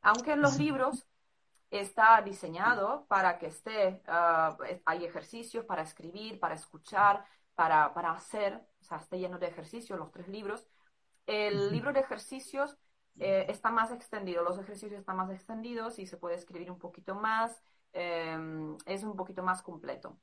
Aunque 0.00 0.32
en 0.32 0.42
los 0.42 0.58
libros 0.58 1.06
está 1.70 2.20
diseñado 2.22 3.06
para 3.06 3.38
que 3.38 3.46
esté, 3.46 4.02
ah, 4.06 4.56
hay 4.84 5.04
ejercicios 5.04 5.64
para 5.64 5.82
escribir, 5.82 6.40
para 6.40 6.54
escuchar, 6.54 7.24
para, 7.54 7.94
para 7.94 8.12
hacer, 8.12 8.60
o 8.80 8.84
sea, 8.84 8.98
está 8.98 9.16
lleno 9.16 9.38
de 9.38 9.46
ejercicios, 9.46 9.98
los 9.98 10.10
tres 10.10 10.28
libros. 10.28 10.66
El 11.26 11.70
libro 11.70 11.92
de 11.92 12.00
ejercicios 12.00 12.76
eh, 13.18 13.46
está 13.48 13.70
más 13.70 13.92
extendido, 13.92 14.42
los 14.42 14.58
ejercicios 14.58 14.98
están 14.98 15.16
más 15.16 15.30
extendidos 15.30 15.98
y 15.98 16.06
se 16.06 16.16
puede 16.16 16.36
escribir 16.36 16.70
un 16.70 16.78
poquito 16.78 17.14
más, 17.14 17.62
em, 17.92 18.76
es 18.86 19.02
un 19.02 19.16
poquito 19.16 19.42
más 19.42 19.62
completo. 19.62 20.18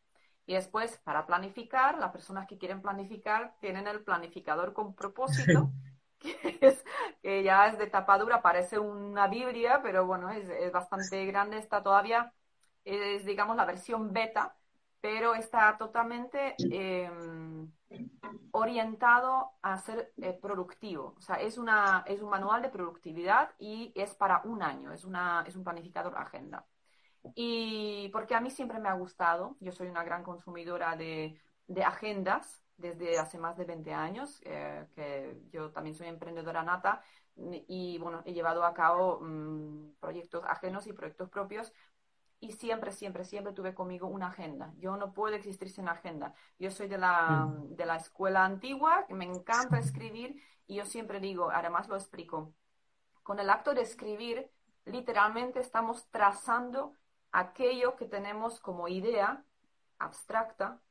Y 0.49 0.55
después, 0.55 0.97
para 1.03 1.27
planificar, 1.27 1.99
las 1.99 2.11
personas 2.11 2.47
que 2.47 2.57
quieren 2.57 2.81
planificar 2.81 3.53
tienen 3.59 3.85
el 3.85 4.03
planificador 4.03 4.73
con 4.73 4.95
propósito, 4.95 5.69
que, 6.17 6.57
es, 6.59 6.83
que 7.21 7.43
ya 7.43 7.67
es 7.67 7.77
de 7.77 7.85
tapadura, 7.85 8.41
parece 8.41 8.79
una 8.79 9.27
Biblia, 9.27 9.79
pero 9.83 10.07
bueno, 10.07 10.31
es, 10.31 10.49
es 10.49 10.71
bastante 10.71 11.23
grande, 11.27 11.59
está 11.59 11.83
todavía, 11.83 12.33
es 12.83 13.25
digamos 13.25 13.57
la 13.57 13.65
versión 13.65 14.11
beta, 14.11 14.55
pero 14.99 15.35
está 15.35 15.77
totalmente 15.77 16.55
em, 16.57 17.71
orientado 18.49 19.51
a 19.61 19.77
ser 19.77 20.13
eh, 20.17 20.33
productivo. 20.33 21.13
O 21.15 21.21
sea, 21.21 21.35
es, 21.35 21.59
una, 21.59 22.03
es 22.07 22.23
un 22.23 22.29
manual 22.31 22.63
de 22.63 22.69
productividad 22.69 23.51
y 23.59 23.91
es 23.93 24.15
para 24.15 24.41
un 24.45 24.63
año, 24.63 24.93
es, 24.93 25.05
una, 25.05 25.43
es 25.45 25.55
un 25.55 25.63
planificador 25.63 26.17
agenda. 26.17 26.65
Y 27.35 28.09
porque 28.13 28.35
a 28.35 28.41
mí 28.41 28.49
siempre 28.49 28.79
me 28.79 28.89
ha 28.89 28.93
gustado, 28.93 29.57
yo 29.59 29.71
soy 29.71 29.87
una 29.87 30.03
gran 30.03 30.23
consumidora 30.23 30.95
de, 30.95 31.39
de 31.67 31.83
agendas 31.83 32.63
desde 32.77 33.19
hace 33.19 33.37
más 33.37 33.57
de 33.57 33.65
20 33.65 33.93
años, 33.93 34.41
eh, 34.45 34.87
que 34.95 35.37
yo 35.51 35.71
también 35.71 35.95
soy 35.95 36.07
emprendedora 36.07 36.63
nata 36.63 37.01
y 37.67 37.97
bueno, 37.99 38.21
he 38.25 38.33
llevado 38.33 38.63
a 38.63 38.73
cabo 38.73 39.19
mm, 39.21 39.95
proyectos 39.99 40.43
ajenos 40.45 40.87
y 40.87 40.93
proyectos 40.93 41.29
propios 41.29 41.71
y 42.41 42.53
siempre, 42.53 42.91
siempre, 42.91 43.25
siempre 43.25 43.53
tuve 43.53 43.73
conmigo 43.73 44.07
una 44.07 44.27
agenda. 44.27 44.73
Yo 44.77 44.95
no 44.95 45.13
puedo 45.13 45.35
existir 45.35 45.69
sin 45.69 45.89
agenda. 45.89 46.33
Yo 46.57 46.71
soy 46.71 46.87
de 46.87 46.97
la, 46.97 47.45
mm. 47.45 47.75
de 47.75 47.85
la 47.85 47.97
escuela 47.97 48.45
antigua, 48.45 49.05
me 49.09 49.25
encanta 49.25 49.77
escribir 49.77 50.41
y 50.67 50.75
yo 50.75 50.85
siempre 50.85 51.19
digo, 51.19 51.49
además 51.51 51.87
lo 51.89 51.95
explico, 51.95 52.53
con 53.23 53.39
el 53.39 53.49
acto 53.49 53.73
de 53.73 53.81
escribir, 53.81 54.49
literalmente 54.85 55.59
estamos 55.59 56.09
trazando 56.09 56.93
aquello 57.31 57.95
que 57.95 58.05
tenemos 58.05 58.59
como 58.59 58.87
idea 58.87 59.43
abstracta. 59.97 60.81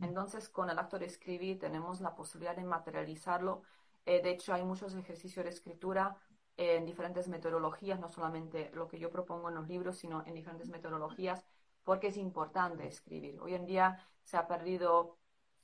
Entonces, 0.00 0.48
con 0.48 0.70
el 0.70 0.78
acto 0.78 0.98
de 0.98 1.06
escribir 1.06 1.60
tenemos 1.60 2.00
la 2.00 2.16
posibilidad 2.16 2.56
de 2.56 2.64
materializarlo. 2.64 3.62
Eh, 4.06 4.20
de 4.22 4.30
hecho, 4.30 4.52
hay 4.52 4.64
muchos 4.64 4.94
ejercicios 4.94 5.44
de 5.44 5.50
escritura 5.50 6.16
en 6.56 6.84
diferentes 6.84 7.28
metodologías, 7.28 8.00
no 8.00 8.08
solamente 8.08 8.70
lo 8.74 8.88
que 8.88 8.98
yo 8.98 9.10
propongo 9.10 9.48
en 9.48 9.54
los 9.54 9.68
libros, 9.68 9.96
sino 9.98 10.24
en 10.26 10.34
diferentes 10.34 10.68
metodologías, 10.68 11.44
porque 11.84 12.08
es 12.08 12.16
importante 12.16 12.86
escribir. 12.88 13.40
Hoy 13.40 13.54
en 13.54 13.64
día 13.64 14.04
se 14.24 14.36
ha 14.36 14.48
perdido 14.48 15.18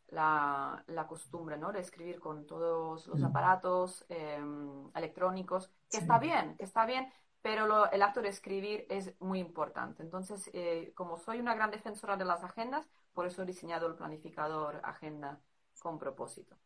la, 0.08 0.84
la 0.86 1.06
costumbre 1.06 1.58
¿no? 1.58 1.72
de 1.72 1.80
escribir 1.80 2.20
con 2.20 2.46
todos 2.46 3.08
los 3.08 3.22
aparatos 3.22 4.04
em, 4.08 4.88
electrónicos, 4.94 5.70
que 5.90 5.98
está 5.98 6.18
bien, 6.18 6.56
que 6.56 6.64
está 6.64 6.86
bien, 6.86 7.12
pero 7.44 7.92
el 7.92 8.00
acto 8.00 8.22
de 8.22 8.30
escribir 8.30 8.86
es 8.88 9.12
muy 9.20 9.38
importante. 9.38 10.02
Entonces, 10.02 10.48
eh, 10.54 10.92
como 10.94 11.18
soy 11.18 11.40
una 11.40 11.54
gran 11.54 11.70
defensora 11.70 12.16
de 12.16 12.24
las 12.24 12.42
agendas, 12.42 12.86
por 13.12 13.26
eso 13.26 13.42
he 13.42 13.44
diseñado 13.44 13.86
el 13.86 13.96
planificador 13.96 14.80
agenda 14.82 15.38
con 15.78 15.98
propósito. 15.98 16.56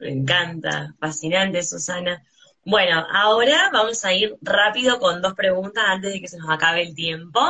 Me 0.00 0.10
encanta, 0.10 0.96
fascinante, 0.98 1.62
Susana. 1.62 2.20
Bueno, 2.64 3.06
ahora 3.08 3.70
vamos 3.72 4.04
a 4.04 4.12
ir 4.12 4.36
rápido 4.42 4.98
con 4.98 5.22
dos 5.22 5.34
preguntas 5.34 5.84
antes 5.86 6.12
de 6.12 6.20
que 6.20 6.26
se 6.26 6.38
nos 6.38 6.50
acabe 6.50 6.82
el 6.82 6.96
tiempo. 6.96 7.40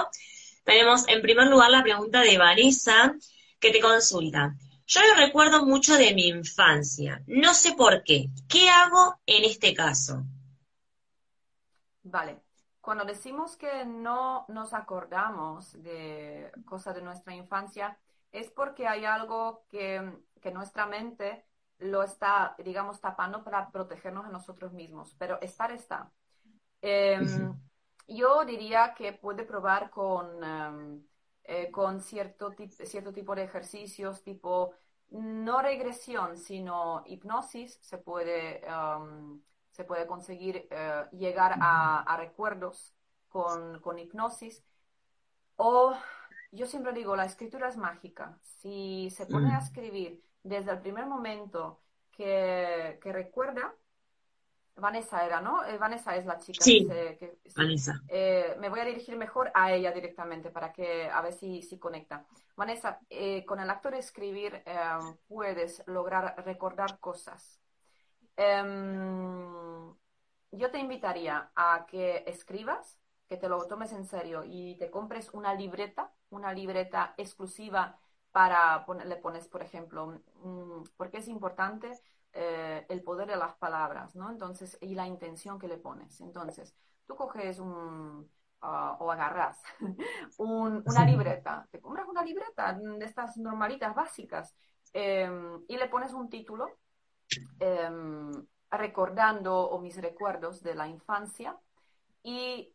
Tenemos 0.64 1.08
en 1.08 1.22
primer 1.22 1.46
lugar 1.46 1.70
la 1.70 1.82
pregunta 1.82 2.20
de 2.20 2.36
Vanessa, 2.36 3.14
que 3.58 3.70
te 3.70 3.80
consulta. 3.80 4.54
Yo 4.86 5.00
lo 5.00 5.14
recuerdo 5.14 5.64
mucho 5.64 5.96
de 5.96 6.12
mi 6.12 6.28
infancia. 6.28 7.22
No 7.26 7.54
sé 7.54 7.72
por 7.72 8.04
qué. 8.04 8.26
¿Qué 8.50 8.68
hago 8.68 9.18
en 9.24 9.44
este 9.44 9.72
caso? 9.72 10.26
Vale. 12.02 12.42
cuando 12.80 13.04
decimos 13.04 13.56
que 13.56 13.84
no 13.84 14.46
nos 14.48 14.72
acordamos 14.72 15.72
de 15.82 16.50
cosas 16.64 16.94
de 16.94 17.02
nuestra 17.02 17.34
infancia, 17.34 17.98
es 18.32 18.50
porque 18.50 18.86
hay 18.88 19.04
algo 19.04 19.64
que, 19.68 20.12
que 20.40 20.50
nuestra 20.50 20.86
mente 20.86 21.44
lo 21.78 22.02
está, 22.02 22.54
digamos, 22.58 23.00
tapando 23.00 23.42
para 23.44 23.70
protegernos 23.70 24.26
a 24.26 24.30
nosotros 24.30 24.72
mismos, 24.72 25.14
pero 25.18 25.40
estar 25.40 25.72
está. 25.72 26.12
Em, 26.82 27.54
yo 28.08 28.44
diría 28.44 28.94
que 28.94 29.12
puede 29.12 29.44
probar 29.44 29.90
con, 29.90 30.42
em, 30.44 31.06
eh, 31.44 31.70
con 31.70 32.00
cierto, 32.00 32.52
cierto 32.84 33.12
tipo 33.12 33.34
de 33.34 33.44
ejercicios, 33.44 34.22
tipo 34.22 34.74
no 35.10 35.60
regresión, 35.62 36.36
sino 36.36 37.02
hipnosis, 37.06 37.78
se 37.82 37.98
puede, 37.98 38.64
em, 38.66 39.42
se 39.70 39.84
puede 39.84 40.06
conseguir 40.06 40.66
eh, 40.70 41.04
llegar 41.12 41.56
a, 41.60 42.16
recuerdos 42.18 42.94
con, 43.28 43.80
con 43.80 43.98
hipnosis. 43.98 44.64
O 45.56 45.94
yo 46.52 46.66
siempre 46.66 46.92
digo, 46.92 47.16
la 47.16 47.24
escritura 47.24 47.68
es 47.68 47.76
mágica. 47.76 48.38
Si 48.42 49.08
se 49.10 49.26
pone 49.26 49.52
a 49.52 49.60
mm. 49.60 49.62
escribir 49.62 50.22
desde 50.42 50.72
el 50.72 50.80
primer 50.80 51.06
momento 51.06 51.80
que, 52.10 52.98
recuerda, 53.04 53.74
Vanessa 54.76 55.24
era, 55.24 55.40
¿no? 55.40 55.64
Eh, 55.64 55.78
Vanessa 55.78 56.16
es 56.16 56.26
la 56.26 56.38
chica. 56.38 56.62
Sí, 56.62 56.86
que, 56.86 57.38
Vanessa. 57.54 58.00
Eh, 58.08 58.56
me 58.58 58.68
voy 58.68 58.80
a 58.80 58.84
dirigir 58.84 59.16
mejor 59.16 59.50
a 59.54 59.72
ella 59.72 59.92
directamente 59.92 60.50
para 60.50 60.72
que 60.72 61.08
a 61.08 61.20
ver 61.22 61.32
si, 61.32 61.62
si 61.62 61.78
conecta. 61.78 62.26
Vanessa, 62.56 63.00
eh, 63.08 63.44
con 63.44 63.60
el 63.60 63.70
acto 63.70 63.90
de 63.90 63.98
escribir 63.98 64.62
puedes 65.28 65.82
lograr 65.86 66.42
recordar 66.44 66.98
cosas. 66.98 67.59
Em, 68.42 69.94
yo 70.52 70.70
te 70.70 70.78
invitaría 70.78 71.52
a 71.54 71.84
que 71.86 72.24
escribas, 72.26 72.98
que 73.28 73.36
te 73.36 73.50
lo 73.50 73.66
tomes 73.66 73.92
en 73.92 74.06
serio 74.06 74.44
y 74.46 74.76
te 74.78 74.90
compres 74.90 75.34
una 75.34 75.54
libreta, 75.54 76.10
una 76.30 76.52
libreta 76.54 77.12
exclusiva 77.18 77.98
para 78.32 78.86
ponerle 78.86 79.16
pones, 79.16 79.46
por 79.46 79.62
ejemplo, 79.62 80.22
mm, 80.42 80.84
porque 80.96 81.18
es 81.18 81.28
importante 81.28 81.92
eh, 82.32 82.86
el 82.88 83.02
poder 83.02 83.28
de 83.28 83.36
las 83.36 83.54
palabras, 83.56 84.16
¿no? 84.16 84.30
Entonces, 84.30 84.78
y 84.80 84.94
la 84.94 85.06
intención 85.06 85.58
que 85.58 85.68
le 85.68 85.76
pones. 85.76 86.20
Entonces, 86.22 86.74
tú 87.06 87.16
coges 87.16 87.58
un, 87.58 88.30
ah, 88.62 88.96
o 89.00 89.10
agarras 89.12 89.62
una 90.38 91.04
libreta, 91.04 91.68
te 91.70 91.80
compras 91.80 92.08
una 92.08 92.24
libreta 92.24 92.72
de 92.72 93.04
estas 93.04 93.36
normalitas 93.36 93.94
básicas 93.94 94.54
em, 94.94 95.62
y 95.68 95.76
le 95.76 95.88
pones 95.88 96.12
un 96.14 96.30
título 96.30 96.68
em, 97.58 98.32
recordando 98.70 99.68
o 99.68 99.80
mis 99.80 99.96
recuerdos 99.96 100.62
de 100.62 100.74
la 100.74 100.88
infancia. 100.88 101.58
Y, 102.22 102.74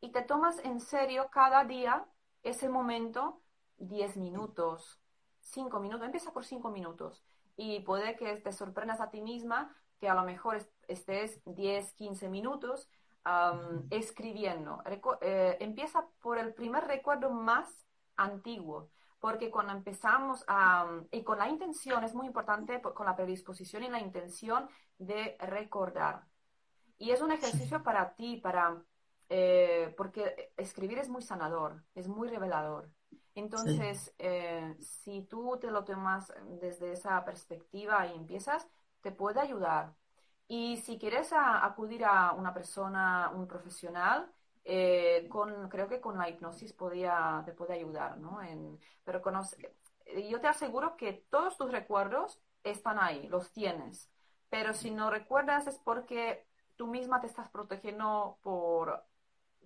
y 0.00 0.12
te 0.12 0.22
tomas 0.22 0.58
en 0.64 0.80
serio 0.80 1.28
cada 1.30 1.64
día 1.64 2.06
ese 2.42 2.68
momento 2.68 3.42
10 3.78 4.16
minutos, 4.16 5.00
5 5.40 5.80
minutos, 5.80 6.06
empieza 6.06 6.32
por 6.32 6.44
5 6.44 6.70
minutos. 6.70 7.24
Y 7.56 7.80
puede 7.80 8.16
que 8.16 8.36
te 8.36 8.52
sorprendas 8.52 9.00
a 9.00 9.10
ti 9.10 9.20
misma 9.20 9.74
que 9.98 10.08
a 10.08 10.14
lo 10.14 10.22
mejor 10.22 10.58
estés 10.88 11.42
10, 11.44 11.92
15 11.92 12.28
minutos 12.28 12.88
escribiendo. 13.90 14.82
Eh, 15.20 15.56
empieza 15.60 16.06
por 16.20 16.38
el 16.38 16.54
primer 16.54 16.84
recuerdo 16.84 17.30
más 17.30 17.86
antiguo, 18.16 18.90
porque 19.20 19.50
cuando 19.50 19.72
empezamos 19.72 20.44
a, 20.48 20.88
y 21.10 21.22
con 21.22 21.38
la 21.38 21.48
intención, 21.48 22.02
es 22.02 22.14
muy 22.14 22.26
importante, 22.26 22.80
con 22.80 23.06
la 23.06 23.14
predisposición 23.14 23.84
y 23.84 23.90
la 23.90 24.00
intención 24.00 24.68
de 24.98 25.36
recordar. 25.40 26.24
Y 26.96 27.10
es 27.10 27.20
un 27.20 27.30
ejercicio 27.30 27.82
para 27.82 28.14
ti, 28.14 28.38
para, 28.38 28.82
eh, 29.28 29.94
porque 29.96 30.52
escribir 30.56 30.98
es 30.98 31.08
muy 31.08 31.22
sanador, 31.22 31.84
es 31.94 32.08
muy 32.08 32.28
revelador. 32.28 32.90
Entonces, 33.34 34.12
eh, 34.18 34.74
si 34.80 35.22
tú 35.22 35.58
te 35.60 35.70
lo 35.70 35.84
tomas 35.84 36.32
desde 36.60 36.92
esa 36.92 37.24
perspectiva 37.24 38.06
y 38.06 38.14
empiezas, 38.14 38.68
te 39.02 39.12
puede 39.12 39.40
ayudar. 39.40 39.94
Y 40.48 40.78
si 40.78 40.98
quieres 40.98 41.32
acudir 41.32 42.04
a 42.04 42.32
una 42.32 42.52
persona, 42.52 43.30
un 43.34 43.46
profesional, 43.46 44.30
eh, 44.64 45.26
con, 45.28 45.68
creo 45.68 45.88
que 45.88 46.00
con 46.00 46.18
la 46.18 46.28
hipnosis 46.28 46.72
podía, 46.72 47.42
te 47.44 47.52
puede 47.52 47.74
ayudar, 47.74 48.18
¿no? 48.18 48.40
pero 49.04 49.22
yo 50.28 50.40
te 50.40 50.48
aseguro 50.48 50.96
que 50.96 51.12
todos 51.30 51.56
tus 51.56 51.70
recuerdos 51.70 52.40
están 52.64 52.98
ahí, 52.98 53.28
los 53.28 53.52
tienes. 53.52 54.10
Pero 54.48 54.74
si 54.74 54.90
no 54.90 55.10
recuerdas 55.10 55.66
es 55.66 55.78
porque 55.78 56.46
tú 56.76 56.86
misma 56.86 57.20
te 57.20 57.26
estás 57.26 57.48
protegiendo 57.50 58.38
por, 58.42 59.04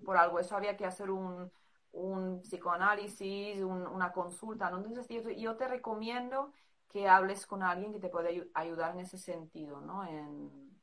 por 0.04 0.16
algo. 0.16 0.38
Eso 0.38 0.56
había 0.56 0.76
que 0.76 0.84
hacer 0.84 1.10
un, 1.10 1.50
un 1.92 2.42
psicoanálisis, 2.42 3.62
una 3.62 4.12
consulta. 4.12 4.70
¿no? 4.70 4.78
Entonces, 4.78 5.08
yo, 5.38 5.56
te 5.56 5.68
recomiendo 5.68 6.52
que 6.88 7.08
hables 7.08 7.46
con 7.46 7.62
alguien 7.62 7.92
que 7.92 8.00
te 8.00 8.08
pueda 8.08 8.30
ayudar 8.54 8.94
en 8.94 9.00
ese 9.00 9.18
sentido, 9.18 9.80
¿no? 9.80 10.04
En, 10.04 10.78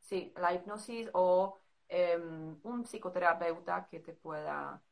sí, 0.00 0.32
la 0.36 0.54
hipnosis 0.54 1.10
o 1.12 1.58
em, 1.88 2.58
un 2.62 2.84
psicoterapeuta 2.84 3.88
que 3.88 4.00
te 4.00 4.12
pueda 4.12 4.82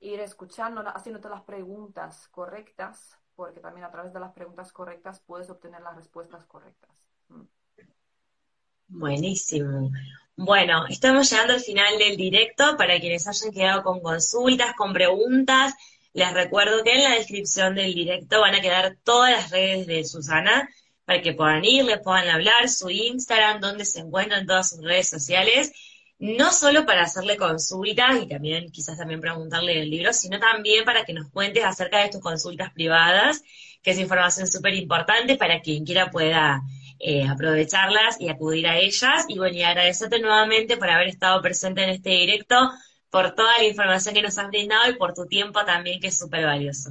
ir 0.00 0.20
escuchando, 0.20 0.82
haciéndote 0.86 1.28
las 1.28 1.42
preguntas 1.42 2.28
correctas, 2.28 3.18
porque 3.34 3.60
también 3.60 3.86
a 3.86 3.90
través 3.90 4.12
de 4.12 4.20
las 4.20 4.32
preguntas 4.32 4.72
correctas 4.72 5.20
puedes 5.20 5.50
obtener 5.50 5.80
las 5.80 5.96
respuestas 5.96 6.44
correctas. 6.44 7.04
Mm. 7.28 7.42
Buenísimo. 8.86 9.90
Bueno, 10.36 10.86
estamos 10.88 11.30
llegando 11.30 11.54
al 11.54 11.60
final 11.60 11.98
del 11.98 12.16
directo. 12.16 12.76
Para 12.76 13.00
quienes 13.00 13.26
hayan 13.26 13.52
quedado 13.52 13.82
con 13.82 14.00
consultas, 14.00 14.74
con 14.76 14.92
preguntas, 14.92 15.74
les 16.12 16.32
recuerdo 16.32 16.82
que 16.84 16.92
en 16.92 17.02
la 17.02 17.14
descripción 17.14 17.74
del 17.74 17.94
directo 17.94 18.40
van 18.40 18.54
a 18.54 18.60
quedar 18.60 18.96
todas 19.02 19.32
las 19.32 19.50
redes 19.50 19.86
de 19.86 20.04
Susana 20.04 20.68
para 21.04 21.22
que 21.22 21.34
puedan 21.34 21.64
ir, 21.64 21.84
les 21.84 22.00
puedan 22.00 22.28
hablar, 22.28 22.68
su 22.68 22.90
Instagram, 22.90 23.60
donde 23.60 23.84
se 23.84 24.00
encuentran 24.00 24.46
todas 24.46 24.70
sus 24.70 24.80
redes 24.80 25.08
sociales, 25.08 25.72
no 26.18 26.52
solo 26.52 26.86
para 26.86 27.02
hacerle 27.02 27.36
consultas 27.36 28.22
y 28.22 28.28
también 28.28 28.70
quizás 28.70 28.96
también 28.96 29.20
preguntarle 29.20 29.80
el 29.82 29.90
libro, 29.90 30.12
sino 30.12 30.38
también 30.38 30.84
para 30.84 31.04
que 31.04 31.12
nos 31.12 31.30
cuentes 31.30 31.64
acerca 31.64 32.02
de 32.02 32.08
tus 32.08 32.20
consultas 32.20 32.72
privadas, 32.72 33.42
que 33.82 33.90
es 33.90 33.98
información 33.98 34.46
súper 34.46 34.74
importante 34.74 35.36
para 35.36 35.60
quien 35.60 35.84
quiera 35.84 36.10
pueda 36.10 36.62
eh, 36.98 37.26
aprovecharlas 37.28 38.20
y 38.20 38.28
acudir 38.28 38.66
a 38.66 38.78
ellas. 38.78 39.26
Y 39.28 39.38
bueno, 39.38 39.56
y 39.56 39.62
agradecerte 39.62 40.20
nuevamente 40.20 40.76
por 40.76 40.88
haber 40.88 41.08
estado 41.08 41.42
presente 41.42 41.82
en 41.82 41.90
este 41.90 42.10
directo, 42.10 42.56
por 43.10 43.34
toda 43.34 43.58
la 43.58 43.64
información 43.64 44.14
que 44.14 44.22
nos 44.22 44.38
has 44.38 44.48
brindado 44.48 44.90
y 44.90 44.96
por 44.96 45.14
tu 45.14 45.26
tiempo 45.26 45.64
también, 45.64 46.00
que 46.00 46.08
es 46.08 46.18
súper 46.18 46.44
valioso. 46.44 46.90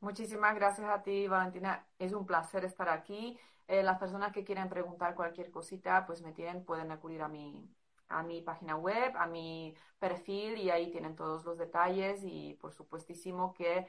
Muchísimas 0.00 0.54
gracias 0.54 0.88
a 0.88 1.02
ti, 1.02 1.26
Valentina. 1.28 1.86
Es 1.98 2.12
un 2.12 2.26
placer 2.26 2.64
estar 2.64 2.88
aquí. 2.88 3.38
Eh, 3.68 3.82
las 3.82 3.98
personas 3.98 4.32
que 4.32 4.44
quieren 4.44 4.68
preguntar 4.68 5.14
cualquier 5.14 5.50
cosita, 5.50 6.06
pues 6.06 6.22
me 6.22 6.32
tienen, 6.32 6.64
pueden 6.64 6.90
acudir 6.90 7.22
a 7.22 7.28
mi, 7.28 7.68
a 8.08 8.22
mi 8.22 8.42
página 8.42 8.76
web, 8.76 9.12
a 9.16 9.26
mi 9.26 9.74
perfil 9.98 10.58
y 10.58 10.70
ahí 10.70 10.90
tienen 10.90 11.16
todos 11.16 11.44
los 11.44 11.58
detalles 11.58 12.20
y 12.22 12.54
por 12.60 12.72
supuestísimo 12.72 13.52
que 13.54 13.86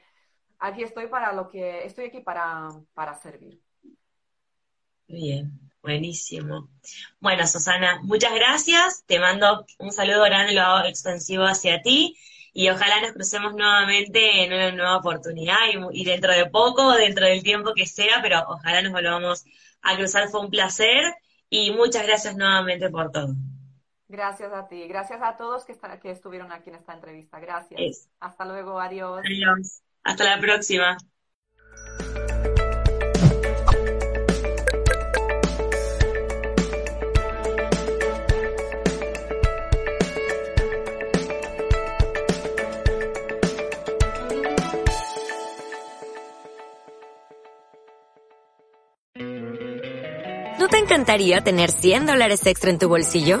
aquí 0.58 0.82
estoy 0.82 1.06
para 1.06 1.32
lo 1.32 1.48
que 1.48 1.84
estoy 1.84 2.06
aquí 2.06 2.20
para, 2.20 2.70
para 2.94 3.14
servir. 3.14 3.60
Bien, 5.06 5.58
buenísimo. 5.82 6.68
Bueno, 7.18 7.46
Susana, 7.46 8.00
muchas 8.02 8.34
gracias. 8.34 9.04
Te 9.06 9.18
mando 9.18 9.64
un 9.78 9.90
saludo 9.90 10.22
grande, 10.24 10.52
lo 10.52 10.60
hago 10.60 10.86
extensivo 10.86 11.44
hacia 11.44 11.80
ti. 11.80 12.16
Y 12.52 12.68
ojalá 12.70 13.00
nos 13.00 13.12
crucemos 13.12 13.54
nuevamente 13.54 14.42
en 14.42 14.52
una 14.52 14.72
nueva 14.72 14.96
oportunidad 14.96 15.56
y, 15.92 16.04
dentro 16.04 16.32
de 16.32 16.46
poco, 16.46 16.92
dentro 16.92 17.24
del 17.24 17.42
tiempo 17.42 17.72
que 17.74 17.86
sea, 17.86 18.20
pero 18.20 18.42
ojalá 18.48 18.82
nos 18.82 18.92
volvamos 18.92 19.44
a 19.80 19.96
cruzar. 19.96 20.28
Fue 20.28 20.40
un 20.40 20.50
placer 20.50 21.14
y 21.48 21.70
muchas 21.72 22.04
gracias 22.06 22.36
nuevamente 22.36 22.90
por 22.90 23.10
todo. 23.12 23.34
Gracias 24.08 24.52
a 24.52 24.66
ti. 24.66 24.88
Gracias 24.88 25.20
a 25.22 25.36
todos 25.36 25.64
que, 25.64 25.78
que 26.00 26.10
estuvieron 26.10 26.50
aquí 26.50 26.70
en 26.70 26.76
esta 26.76 26.94
entrevista. 26.94 27.38
Gracias. 27.40 28.08
Hasta 28.20 28.44
luego. 28.44 28.80
Adiós. 28.80 29.20
Adiós. 29.24 29.82
Hasta 30.02 30.24
la 30.24 30.40
próxima. 30.40 30.96
encantaría 50.98 51.40
tener 51.42 51.70
100 51.70 52.06
dólares 52.06 52.44
extra 52.46 52.70
en 52.70 52.78
tu 52.78 52.88
bolsillo? 52.88 53.40